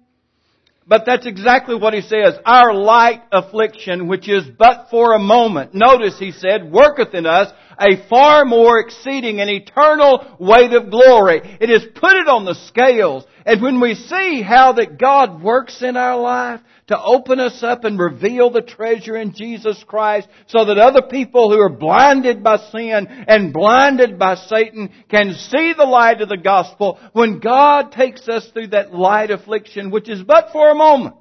But 0.87 1.03
that's 1.05 1.25
exactly 1.25 1.75
what 1.75 1.93
he 1.93 2.01
says. 2.01 2.35
Our 2.45 2.73
light 2.73 3.21
affliction, 3.31 4.07
which 4.07 4.29
is 4.29 4.45
but 4.57 4.87
for 4.89 5.13
a 5.13 5.19
moment, 5.19 5.73
notice 5.73 6.17
he 6.17 6.31
said, 6.31 6.71
worketh 6.71 7.13
in 7.13 7.25
us 7.25 7.51
a 7.79 8.07
far 8.07 8.45
more 8.45 8.79
exceeding 8.79 9.39
and 9.39 9.49
eternal 9.49 10.35
weight 10.39 10.73
of 10.73 10.89
glory. 10.89 11.41
It 11.59 11.69
is 11.69 11.85
put 11.95 12.13
it 12.13 12.27
on 12.27 12.45
the 12.45 12.55
scales. 12.55 13.25
And 13.45 13.61
when 13.61 13.79
we 13.79 13.95
see 13.95 14.41
how 14.41 14.73
that 14.73 14.97
God 14.99 15.41
works 15.41 15.81
in 15.81 15.95
our 15.95 16.19
life 16.19 16.59
to 16.87 17.01
open 17.01 17.39
us 17.39 17.63
up 17.63 17.83
and 17.83 17.99
reveal 17.99 18.49
the 18.49 18.61
treasure 18.61 19.15
in 19.15 19.33
Jesus 19.33 19.81
Christ 19.85 20.27
so 20.47 20.65
that 20.65 20.77
other 20.77 21.01
people 21.01 21.49
who 21.49 21.59
are 21.59 21.69
blinded 21.69 22.43
by 22.43 22.57
sin 22.57 23.07
and 23.27 23.53
blinded 23.53 24.17
by 24.17 24.35
Satan 24.35 24.91
can 25.09 25.33
see 25.33 25.73
the 25.73 25.85
light 25.85 26.21
of 26.21 26.29
the 26.29 26.37
gospel 26.37 26.99
when 27.13 27.39
God 27.39 27.91
takes 27.91 28.27
us 28.27 28.49
through 28.51 28.67
that 28.67 28.93
light 28.93 29.31
affliction, 29.31 29.91
which 29.91 30.09
is 30.09 30.23
but 30.23 30.49
for 30.51 30.71
a 30.71 30.75
moment. 30.75 31.15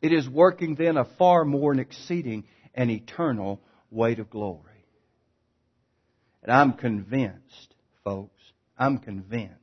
It 0.00 0.12
is 0.12 0.28
working 0.28 0.74
then 0.74 0.96
a 0.96 1.06
far 1.18 1.44
more 1.44 1.72
and 1.72 1.80
exceeding 1.80 2.44
and 2.74 2.90
eternal 2.90 3.60
weight 3.90 4.18
of 4.18 4.28
glory. 4.28 4.73
And 6.44 6.52
I'm 6.52 6.74
convinced, 6.74 7.74
folks, 8.04 8.40
I'm 8.78 8.98
convinced 8.98 9.54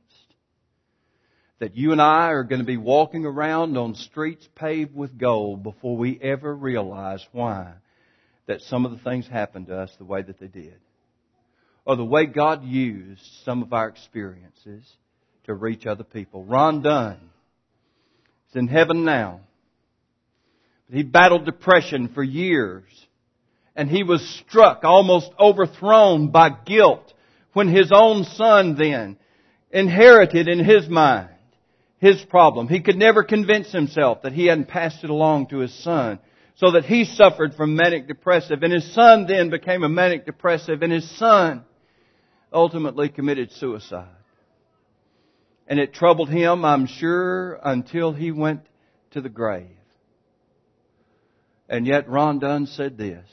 that 1.60 1.76
you 1.76 1.92
and 1.92 2.02
I 2.02 2.30
are 2.30 2.42
going 2.42 2.60
to 2.60 2.66
be 2.66 2.76
walking 2.76 3.24
around 3.24 3.78
on 3.78 3.94
streets 3.94 4.48
paved 4.56 4.92
with 4.92 5.16
gold 5.16 5.62
before 5.62 5.96
we 5.96 6.18
ever 6.20 6.52
realize 6.52 7.24
why 7.30 7.74
that 8.46 8.62
some 8.62 8.84
of 8.84 8.90
the 8.90 8.98
things 8.98 9.28
happened 9.28 9.68
to 9.68 9.78
us 9.78 9.92
the 9.96 10.04
way 10.04 10.22
that 10.22 10.40
they 10.40 10.48
did. 10.48 10.80
Or 11.84 11.94
the 11.94 12.04
way 12.04 12.26
God 12.26 12.64
used 12.64 13.22
some 13.44 13.62
of 13.62 13.72
our 13.72 13.88
experiences 13.88 14.84
to 15.44 15.54
reach 15.54 15.86
other 15.86 16.02
people. 16.02 16.44
Ron 16.44 16.82
Dunn 16.82 17.30
is 18.50 18.56
in 18.56 18.66
heaven 18.66 19.04
now. 19.04 19.40
He 20.92 21.04
battled 21.04 21.44
depression 21.44 22.08
for 22.08 22.24
years 22.24 22.84
and 23.74 23.88
he 23.88 24.02
was 24.02 24.26
struck, 24.40 24.84
almost 24.84 25.30
overthrown 25.38 26.28
by 26.28 26.50
guilt 26.50 27.12
when 27.52 27.68
his 27.68 27.90
own 27.92 28.24
son 28.24 28.76
then 28.76 29.16
inherited 29.70 30.48
in 30.48 30.64
his 30.64 30.88
mind 30.88 31.28
his 32.02 32.20
problem. 32.24 32.66
He 32.68 32.80
could 32.80 32.96
never 32.96 33.22
convince 33.22 33.70
himself 33.70 34.22
that 34.22 34.32
he 34.32 34.46
hadn't 34.46 34.66
passed 34.66 35.04
it 35.04 35.10
along 35.10 35.46
to 35.48 35.58
his 35.58 35.72
son. 35.82 36.18
So 36.56 36.72
that 36.72 36.84
he 36.84 37.04
suffered 37.04 37.54
from 37.54 37.76
manic 37.76 38.08
depressive 38.08 38.62
and 38.62 38.72
his 38.72 38.92
son 38.92 39.26
then 39.26 39.50
became 39.50 39.84
a 39.84 39.88
manic 39.88 40.26
depressive 40.26 40.82
and 40.82 40.92
his 40.92 41.08
son 41.16 41.64
ultimately 42.52 43.08
committed 43.08 43.52
suicide. 43.52 44.08
And 45.66 45.80
it 45.80 45.94
troubled 45.94 46.28
him, 46.28 46.64
I'm 46.64 46.86
sure, 46.86 47.58
until 47.64 48.12
he 48.12 48.32
went 48.32 48.66
to 49.12 49.20
the 49.20 49.28
grave. 49.28 49.66
And 51.68 51.86
yet 51.86 52.08
Ron 52.08 52.38
Dunn 52.38 52.66
said 52.66 52.98
this. 52.98 53.24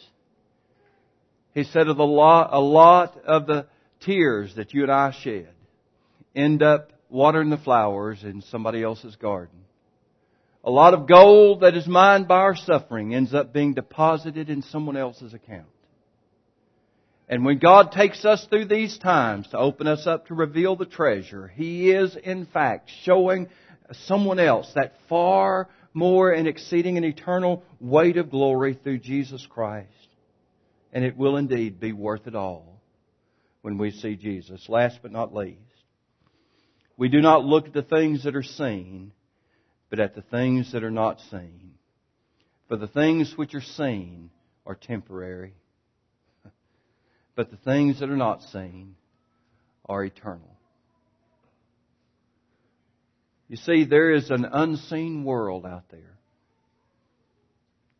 He 1.59 1.65
said 1.65 1.89
of 1.89 1.97
the 1.97 2.05
lot, 2.05 2.51
a 2.53 2.61
lot 2.61 3.19
of 3.25 3.45
the 3.45 3.65
tears 3.99 4.55
that 4.55 4.73
you 4.73 4.83
and 4.83 4.91
I 4.91 5.11
shed 5.11 5.49
end 6.33 6.63
up 6.63 6.93
watering 7.09 7.49
the 7.49 7.57
flowers 7.57 8.23
in 8.23 8.43
somebody 8.43 8.81
else's 8.81 9.17
garden. 9.17 9.59
A 10.63 10.71
lot 10.71 10.93
of 10.93 11.05
gold 11.05 11.59
that 11.61 11.75
is 11.75 11.85
mined 11.85 12.29
by 12.29 12.37
our 12.37 12.55
suffering 12.55 13.13
ends 13.13 13.33
up 13.33 13.51
being 13.51 13.73
deposited 13.73 14.49
in 14.49 14.61
someone 14.61 14.95
else's 14.95 15.33
account. 15.33 15.67
And 17.27 17.43
when 17.43 17.57
God 17.57 17.91
takes 17.91 18.23
us 18.23 18.47
through 18.49 18.65
these 18.65 18.97
times 18.97 19.49
to 19.49 19.57
open 19.57 19.85
us 19.85 20.07
up 20.07 20.27
to 20.27 20.35
reveal 20.35 20.77
the 20.77 20.85
treasure, 20.85 21.49
He 21.49 21.91
is 21.91 22.15
in 22.15 22.45
fact 22.45 22.89
showing 23.03 23.49
someone 23.91 24.39
else 24.39 24.71
that 24.75 24.93
far 25.09 25.67
more 25.93 26.31
and 26.31 26.47
exceeding 26.47 26.97
an 26.97 27.03
eternal 27.03 27.63
weight 27.81 28.15
of 28.15 28.31
glory 28.31 28.79
through 28.81 28.99
Jesus 28.99 29.45
Christ 29.45 29.89
and 30.91 31.03
it 31.03 31.17
will 31.17 31.37
indeed 31.37 31.79
be 31.79 31.93
worth 31.93 32.27
it 32.27 32.35
all 32.35 32.81
when 33.61 33.77
we 33.77 33.91
see 33.91 34.15
Jesus. 34.15 34.67
Last 34.69 34.99
but 35.01 35.11
not 35.11 35.33
least, 35.33 35.59
we 36.97 37.09
do 37.09 37.21
not 37.21 37.45
look 37.45 37.67
at 37.67 37.73
the 37.73 37.81
things 37.81 38.23
that 38.23 38.35
are 38.35 38.43
seen, 38.43 39.11
but 39.89 39.99
at 39.99 40.15
the 40.15 40.21
things 40.21 40.71
that 40.73 40.83
are 40.83 40.91
not 40.91 41.19
seen. 41.31 41.71
For 42.67 42.77
the 42.77 42.87
things 42.87 43.33
which 43.35 43.55
are 43.55 43.61
seen 43.61 44.29
are 44.65 44.75
temporary, 44.75 45.53
but 47.35 47.51
the 47.51 47.57
things 47.57 47.99
that 47.99 48.09
are 48.09 48.17
not 48.17 48.43
seen 48.43 48.95
are 49.87 50.03
eternal. 50.03 50.55
You 53.47 53.57
see, 53.57 53.85
there 53.85 54.11
is 54.11 54.29
an 54.29 54.45
unseen 54.45 55.23
world 55.23 55.65
out 55.65 55.85
there. 55.89 56.17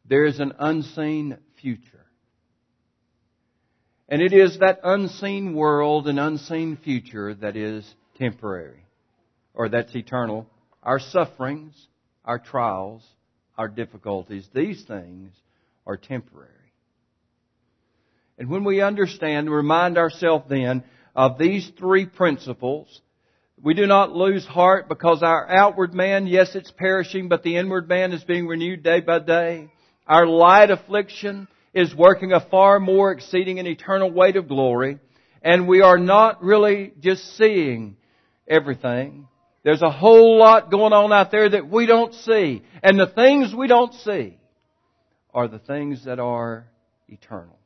There 0.08 0.26
is 0.26 0.40
an 0.40 0.54
unseen 0.60 1.38
future. 1.60 1.99
And 4.10 4.24
it 4.24 4.34
is 4.34 4.57
that 4.60 4.80
unseen 4.84 5.53
world 5.53 6.07
and 6.07 6.20
unseen 6.20 6.78
future 6.78 7.36
that 7.36 7.55
is 7.55 7.86
temporary, 8.18 8.84
or 9.53 9.70
that's 9.70 9.95
eternal. 9.95 10.47
Our 10.82 10.99
sufferings, 10.99 11.76
our 12.26 12.39
trials, 12.39 13.05
our 13.55 13.68
difficulties, 13.68 14.49
these 14.51 14.84
things 14.84 15.32
are 15.86 15.95
temporary. 15.95 16.49
And 18.39 18.49
when 18.49 18.64
we 18.64 18.82
understand 18.82 19.47
and 19.47 19.55
remind 19.55 19.99
ourselves 19.99 20.45
then 20.49 20.84
of 21.16 21.38
these 21.38 21.70
three 21.78 22.07
principles, 22.07 23.01
we 23.62 23.76
do 23.76 23.86
not 23.86 24.16
lose 24.16 24.45
heart 24.45 24.89
because 24.89 25.22
our 25.22 25.47
outward 25.47 25.93
man, 25.93 26.26
yes, 26.26 26.55
it's 26.55 26.72
perishing, 26.72 27.28
but 27.28 27.43
the 27.43 27.57
inward 27.57 27.88
man 27.88 28.14
is 28.14 28.24
being 28.24 28.47
renewed 28.47 28.82
day 28.82 29.01
by 29.01 29.20
day. 29.20 29.70
Our 30.07 30.26
light 30.26 30.72
affliction 30.72 31.47
is 31.80 31.95
working 31.95 32.34
a 32.34 32.41
far 32.41 32.80
more 32.80 33.11
exceeding 33.11 33.57
and 33.57 33.67
eternal 33.67 34.11
weight 34.11 34.36
of 34.36 34.49
glory, 34.49 34.99
and 35.41 35.67
we 35.67 35.82
are 35.82 35.97
not 35.97 36.43
really 36.43 36.91
just 36.99 37.38
seeing 37.38 37.95
everything. 38.47 39.27
There's 39.63 39.82
a 39.82 39.89
whole 39.89 40.38
lot 40.38 40.71
going 40.71 40.91
on 40.91 41.13
out 41.13 41.32
there 41.32 41.49
that 41.49 41.69
we 41.69 41.86
don't 41.86 42.13
see. 42.13 42.63
And 42.84 42.99
the 42.99 43.07
things 43.07 43.53
we 43.55 43.67
don't 43.67 43.93
see 43.93 44.38
are 45.34 45.47
the 45.47 45.59
things 45.59 46.03
that 46.05 46.19
are 46.19 46.67
eternal. 47.07 47.57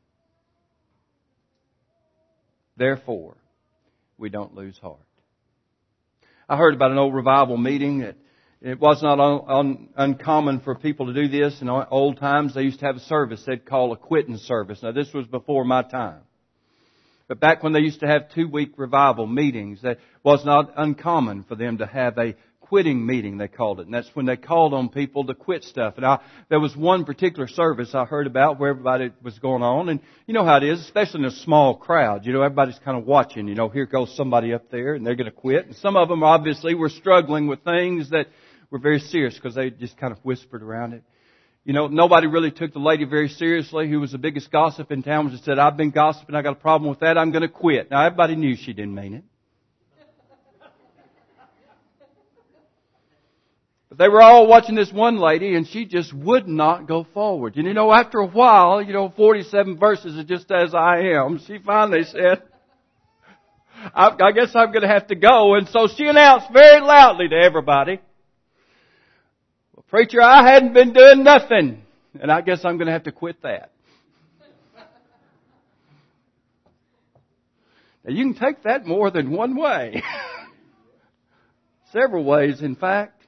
Therefore, 2.77 3.37
we 4.17 4.29
don't 4.29 4.53
lose 4.53 4.77
heart. 4.77 4.99
I 6.47 6.57
heard 6.57 6.75
about 6.75 6.91
an 6.91 6.97
old 6.97 7.15
revival 7.15 7.57
meeting 7.57 7.99
that 7.99 8.15
it 8.63 8.79
was 8.79 9.03
not 9.03 9.19
un, 9.19 9.41
un, 9.47 9.89
uncommon 9.97 10.61
for 10.61 10.73
people 10.73 11.07
to 11.07 11.13
do 11.13 11.27
this. 11.27 11.61
In 11.61 11.67
old 11.67 12.17
times, 12.17 12.55
they 12.55 12.61
used 12.61 12.79
to 12.79 12.85
have 12.85 12.95
a 12.95 13.01
service 13.01 13.43
they'd 13.45 13.65
call 13.65 13.91
a 13.91 13.97
quitting 13.97 14.37
service. 14.37 14.81
Now, 14.81 14.93
this 14.93 15.13
was 15.13 15.27
before 15.27 15.65
my 15.65 15.83
time. 15.83 16.21
But 17.27 17.41
back 17.41 17.61
when 17.61 17.73
they 17.73 17.81
used 17.81 17.99
to 17.99 18.07
have 18.07 18.31
two 18.33 18.47
week 18.47 18.73
revival 18.77 19.27
meetings, 19.27 19.81
that 19.81 19.97
was 20.23 20.45
not 20.45 20.73
uncommon 20.77 21.43
for 21.43 21.55
them 21.55 21.79
to 21.79 21.85
have 21.85 22.17
a 22.17 22.35
quitting 22.61 23.05
meeting, 23.05 23.37
they 23.37 23.49
called 23.49 23.81
it. 23.81 23.85
And 23.85 23.93
that's 23.93 24.09
when 24.13 24.25
they 24.25 24.37
called 24.37 24.73
on 24.73 24.89
people 24.89 25.25
to 25.25 25.33
quit 25.33 25.63
stuff. 25.63 25.95
And 25.97 26.05
I, 26.05 26.21
there 26.49 26.59
was 26.59 26.75
one 26.75 27.03
particular 27.05 27.47
service 27.47 27.93
I 27.93 28.05
heard 28.05 28.27
about 28.27 28.59
where 28.59 28.71
everybody 28.71 29.11
was 29.21 29.37
going 29.39 29.61
on. 29.61 29.89
And 29.89 29.99
you 30.25 30.33
know 30.33 30.45
how 30.45 30.57
it 30.57 30.63
is, 30.63 30.79
especially 30.79 31.19
in 31.19 31.25
a 31.25 31.31
small 31.31 31.75
crowd. 31.75 32.25
You 32.25 32.33
know, 32.33 32.41
everybody's 32.41 32.79
kind 32.79 32.97
of 32.97 33.05
watching. 33.05 33.47
You 33.47 33.55
know, 33.55 33.69
here 33.69 33.85
goes 33.85 34.15
somebody 34.15 34.53
up 34.53 34.71
there 34.71 34.95
and 34.95 35.05
they're 35.05 35.15
going 35.15 35.29
to 35.29 35.31
quit. 35.31 35.67
And 35.67 35.75
some 35.75 35.95
of 35.95 36.07
them 36.07 36.23
obviously 36.23 36.73
were 36.73 36.89
struggling 36.89 37.47
with 37.47 37.63
things 37.63 38.09
that 38.09 38.27
were 38.73 38.79
very 38.79 38.99
serious 38.99 39.35
because 39.35 39.53
they 39.53 39.69
just 39.69 39.95
kind 39.97 40.11
of 40.11 40.17
whispered 40.23 40.63
around 40.63 40.93
it. 40.93 41.03
You 41.63 41.73
know, 41.73 41.87
nobody 41.87 42.25
really 42.25 42.49
took 42.49 42.73
the 42.73 42.79
lady 42.79 43.05
very 43.05 43.29
seriously 43.29 43.87
who 43.87 43.99
was 43.99 44.11
the 44.11 44.17
biggest 44.17 44.51
gossip 44.51 44.91
in 44.91 45.03
town 45.03 45.27
and 45.27 45.39
said, 45.41 45.59
I've 45.59 45.77
been 45.77 45.91
gossiping, 45.91 46.33
I 46.33 46.41
got 46.41 46.53
a 46.53 46.59
problem 46.59 46.89
with 46.89 47.01
that, 47.01 47.15
I'm 47.15 47.29
going 47.29 47.43
to 47.43 47.47
quit. 47.47 47.91
Now 47.91 48.03
everybody 48.03 48.35
knew 48.35 48.55
she 48.55 48.73
didn't 48.73 48.95
mean 48.95 49.13
it. 49.13 49.23
But 53.89 53.99
they 53.99 54.09
were 54.09 54.23
all 54.23 54.47
watching 54.47 54.73
this 54.73 54.91
one 54.91 55.17
lady 55.17 55.53
and 55.53 55.67
she 55.67 55.85
just 55.85 56.11
would 56.11 56.47
not 56.47 56.87
go 56.87 57.05
forward. 57.13 57.55
And 57.57 57.67
you 57.67 57.75
know, 57.75 57.93
after 57.93 58.17
a 58.17 58.27
while, 58.27 58.81
you 58.81 58.91
know, 58.91 59.13
47 59.15 59.77
verses 59.77 60.17
are 60.17 60.23
just 60.23 60.49
as 60.51 60.73
I 60.73 61.01
am, 61.15 61.39
she 61.45 61.59
finally 61.59 62.05
said, 62.05 62.41
I, 63.93 64.31
guess 64.31 64.55
I'm 64.55 64.71
going 64.71 64.81
to 64.81 64.87
have 64.87 65.07
to 65.07 65.15
go. 65.15 65.53
And 65.53 65.67
so 65.69 65.87
she 65.95 66.07
announced 66.07 66.47
very 66.51 66.81
loudly 66.81 67.27
to 67.27 67.35
everybody, 67.35 67.99
preacher, 69.93 70.23
I 70.23 70.51
hadn't 70.51 70.73
been 70.73 70.91
doing 70.91 71.23
nothing. 71.23 71.83
And 72.19 72.31
I 72.31 72.41
guess 72.41 72.65
I'm 72.65 72.77
going 72.77 72.87
to 72.87 72.93
have 72.93 73.03
to 73.03 73.11
quit 73.11 73.43
that. 73.43 73.69
Now 78.03 78.11
you 78.11 78.23
can 78.23 78.33
take 78.33 78.63
that 78.63 78.87
more 78.87 79.11
than 79.11 79.29
one 79.29 79.55
way. 79.55 80.01
Several 81.93 82.23
ways, 82.23 82.63
in 82.63 82.75
fact. 82.75 83.21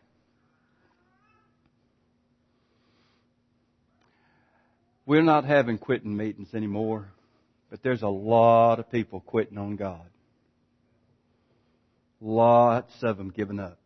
We're 5.05 5.21
not 5.21 5.45
having 5.45 5.77
quitting 5.77 6.17
meetings 6.17 6.49
anymore, 6.55 7.09
but 7.69 7.83
there's 7.83 8.01
a 8.01 8.07
lot 8.07 8.79
of 8.79 8.91
people 8.91 9.19
quitting 9.19 9.59
on 9.59 9.75
God. 9.75 10.09
Lots 12.19 12.91
of 13.03 13.17
them 13.17 13.29
giving 13.29 13.59
up. 13.59 13.77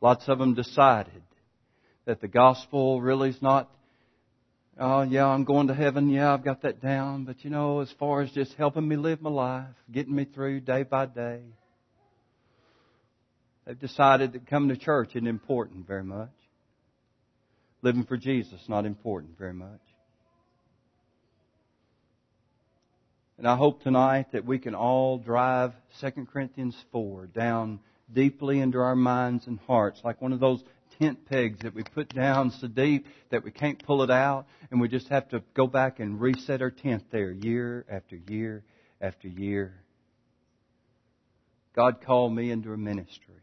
Lots 0.00 0.28
of 0.28 0.40
them 0.40 0.54
decided 0.54 1.22
that 2.08 2.22
the 2.22 2.26
gospel 2.28 3.02
really 3.02 3.28
is 3.28 3.42
not, 3.42 3.68
oh 4.80 5.02
yeah, 5.02 5.26
I'm 5.26 5.44
going 5.44 5.66
to 5.66 5.74
heaven, 5.74 6.08
yeah, 6.08 6.32
I've 6.32 6.42
got 6.42 6.62
that 6.62 6.80
down, 6.80 7.24
but 7.24 7.44
you 7.44 7.50
know, 7.50 7.80
as 7.80 7.92
far 7.98 8.22
as 8.22 8.30
just 8.30 8.54
helping 8.54 8.88
me 8.88 8.96
live 8.96 9.20
my 9.20 9.28
life, 9.28 9.74
getting 9.92 10.14
me 10.14 10.24
through 10.24 10.60
day 10.60 10.84
by 10.84 11.04
day, 11.04 11.42
they've 13.66 13.78
decided 13.78 14.32
that 14.32 14.46
coming 14.46 14.70
to 14.70 14.76
church 14.78 15.10
isn't 15.16 15.26
important 15.26 15.86
very 15.86 16.02
much. 16.02 16.30
Living 17.82 18.04
for 18.04 18.16
Jesus, 18.16 18.58
not 18.68 18.86
important 18.86 19.36
very 19.36 19.52
much. 19.52 19.82
And 23.36 23.46
I 23.46 23.54
hope 23.54 23.82
tonight 23.82 24.32
that 24.32 24.46
we 24.46 24.58
can 24.58 24.74
all 24.74 25.18
drive 25.18 25.74
2 26.00 26.26
Corinthians 26.32 26.74
4 26.90 27.26
down 27.26 27.80
deeply 28.10 28.60
into 28.60 28.78
our 28.78 28.96
minds 28.96 29.46
and 29.46 29.58
hearts, 29.66 30.00
like 30.02 30.22
one 30.22 30.32
of 30.32 30.40
those 30.40 30.64
tent 30.98 31.26
pegs 31.26 31.60
that 31.62 31.74
we 31.74 31.82
put 31.82 32.14
down 32.14 32.50
so 32.50 32.66
deep 32.66 33.06
that 33.30 33.44
we 33.44 33.50
can't 33.50 33.84
pull 33.84 34.02
it 34.02 34.10
out, 34.10 34.46
and 34.70 34.80
we 34.80 34.88
just 34.88 35.08
have 35.08 35.28
to 35.30 35.42
go 35.54 35.66
back 35.66 36.00
and 36.00 36.20
reset 36.20 36.62
our 36.62 36.70
tent 36.70 37.04
there 37.10 37.30
year 37.30 37.84
after 37.90 38.16
year 38.16 38.64
after 39.00 39.28
year. 39.28 39.82
God 41.74 42.02
called 42.04 42.34
me 42.34 42.50
into 42.50 42.72
a 42.72 42.76
ministry. 42.76 43.42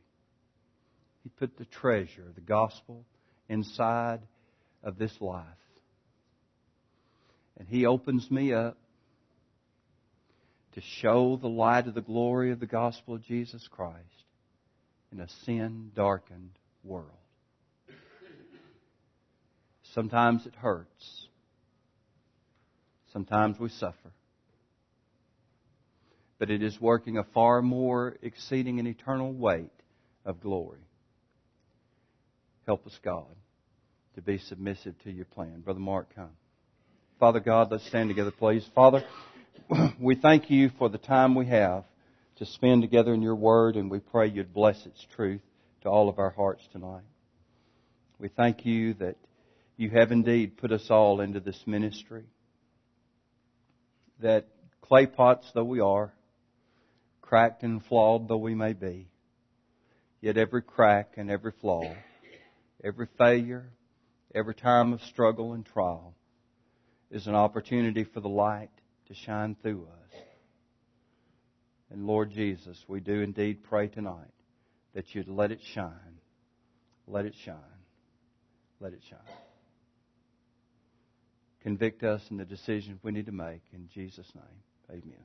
He 1.24 1.30
put 1.30 1.58
the 1.58 1.66
treasure, 1.66 2.32
the 2.36 2.41
gospel, 2.41 3.06
inside 3.47 4.20
of 4.84 4.97
this 4.97 5.14
life. 5.20 5.45
And 7.58 7.68
He 7.68 7.86
opens 7.86 8.30
me 8.30 8.53
up 8.53 8.78
to 10.74 10.82
show 10.82 11.38
the 11.41 11.47
light 11.47 11.88
of 11.88 11.95
the 11.95 12.01
glory 12.01 12.51
of 12.51 12.60
the 12.60 12.66
gospel 12.66 13.16
of 13.16 13.24
Jesus 13.24 13.66
Christ 13.70 14.26
in 15.12 15.22
a 15.22 15.30
sin 15.45 15.91
darkened 15.95 16.51
world. 16.84 17.10
Sometimes 19.96 20.46
it 20.46 20.54
hurts. 20.54 21.28
Sometimes 23.12 23.58
we 23.60 23.70
suffer. 23.70 24.12
But 26.38 26.52
it 26.52 26.62
is 26.62 26.80
working 26.80 27.18
a 27.18 27.24
far 27.24 27.64
more 27.64 28.18
exceeding 28.22 28.78
and 28.78 28.88
eternal 28.88 29.34
weight 29.34 29.72
of 30.24 30.41
glory. 30.41 30.82
Help 32.68 32.86
us, 32.86 33.00
God 33.04 33.26
to 34.16 34.22
be 34.22 34.38
submissive 34.38 34.96
to 35.04 35.12
your 35.12 35.26
plan. 35.26 35.62
Brother 35.62 35.80
Mark, 35.80 36.16
come. 36.16 36.32
Father 37.20 37.41
God, 37.41 37.70
let's 37.70 37.86
stand 37.88 38.10
together, 38.10 38.32
please. 38.32 38.66
Father, 38.74 39.04
we 40.00 40.16
thank 40.16 40.50
you 40.50 40.72
for 40.78 40.89
the 40.89 40.98
time 40.98 41.36
we 41.36 41.46
have 41.48 41.84
to 42.38 42.46
spend 42.46 42.82
together 42.82 43.14
in 43.14 43.22
your 43.22 43.36
word, 43.36 43.76
and 43.76 43.91
we 43.91 44.00
pray 44.00 44.28
you'd 44.28 44.54
bless 44.54 44.86
its 44.86 45.06
truth 45.16 45.41
to 45.82 45.89
all 45.89 46.10
of 46.10 46.18
our 46.18 46.30
hearts 46.30 46.64
tonight. 46.72 47.04
We 48.20 48.30
thank 48.30 48.66
you 48.66 48.93
that 48.96 49.18
you 49.78 49.90
have 49.90 50.12
indeed 50.12 50.58
put 50.58 50.72
us 50.72 50.88
all 50.90 51.22
into 51.22 51.40
this 51.40 51.62
ministry. 51.66 52.24
That 54.22 54.48
clay 54.82 55.06
pots 55.06 55.50
though 55.54 55.64
we 55.64 55.80
are, 55.80 56.14
cracked 57.22 57.64
and 57.64 57.84
flawed 57.84 58.28
though 58.28 58.38
we 58.38 58.56
may 58.56 58.74
be, 58.74 59.08
yet 60.22 60.38
every 60.38 60.62
crack 60.62 61.14
and 61.18 61.30
every 61.30 61.52
flaw, 61.60 61.94
every 62.84 63.08
failure, 63.18 63.72
every 64.34 64.56
time 64.56 64.94
of 64.94 65.02
struggle 65.02 65.54
and 65.54 65.66
trial 65.66 66.16
is 67.12 67.28
an 67.28 67.36
opportunity 67.36 68.04
for 68.04 68.20
the 68.20 68.30
light 68.30 68.70
to 69.08 69.14
shine 69.14 69.56
through 69.62 69.84
us. 69.84 70.20
And 71.92 72.08
Lord 72.08 72.32
Jesus, 72.32 72.78
we 72.88 73.00
do 73.00 73.22
indeed 73.22 73.64
pray 73.64 73.88
tonight 73.88 74.34
that 74.94 75.14
you'd 75.14 75.28
let 75.28 75.52
it 75.52 75.60
shine. 75.74 76.20
Let 77.08 77.26
it 77.26 77.36
shine. 77.44 77.56
Let 78.80 78.94
it 78.94 79.02
shine. 79.10 79.45
Convict 81.66 82.03
us 82.03 82.22
in 82.30 82.38
the 82.38 82.45
decisions 82.45 82.99
we 83.01 83.11
need 83.11 83.26
to 83.26 83.32
make. 83.32 83.63
In 83.74 83.89
Jesus' 83.91 84.32
name, 84.36 85.01
amen. 85.03 85.24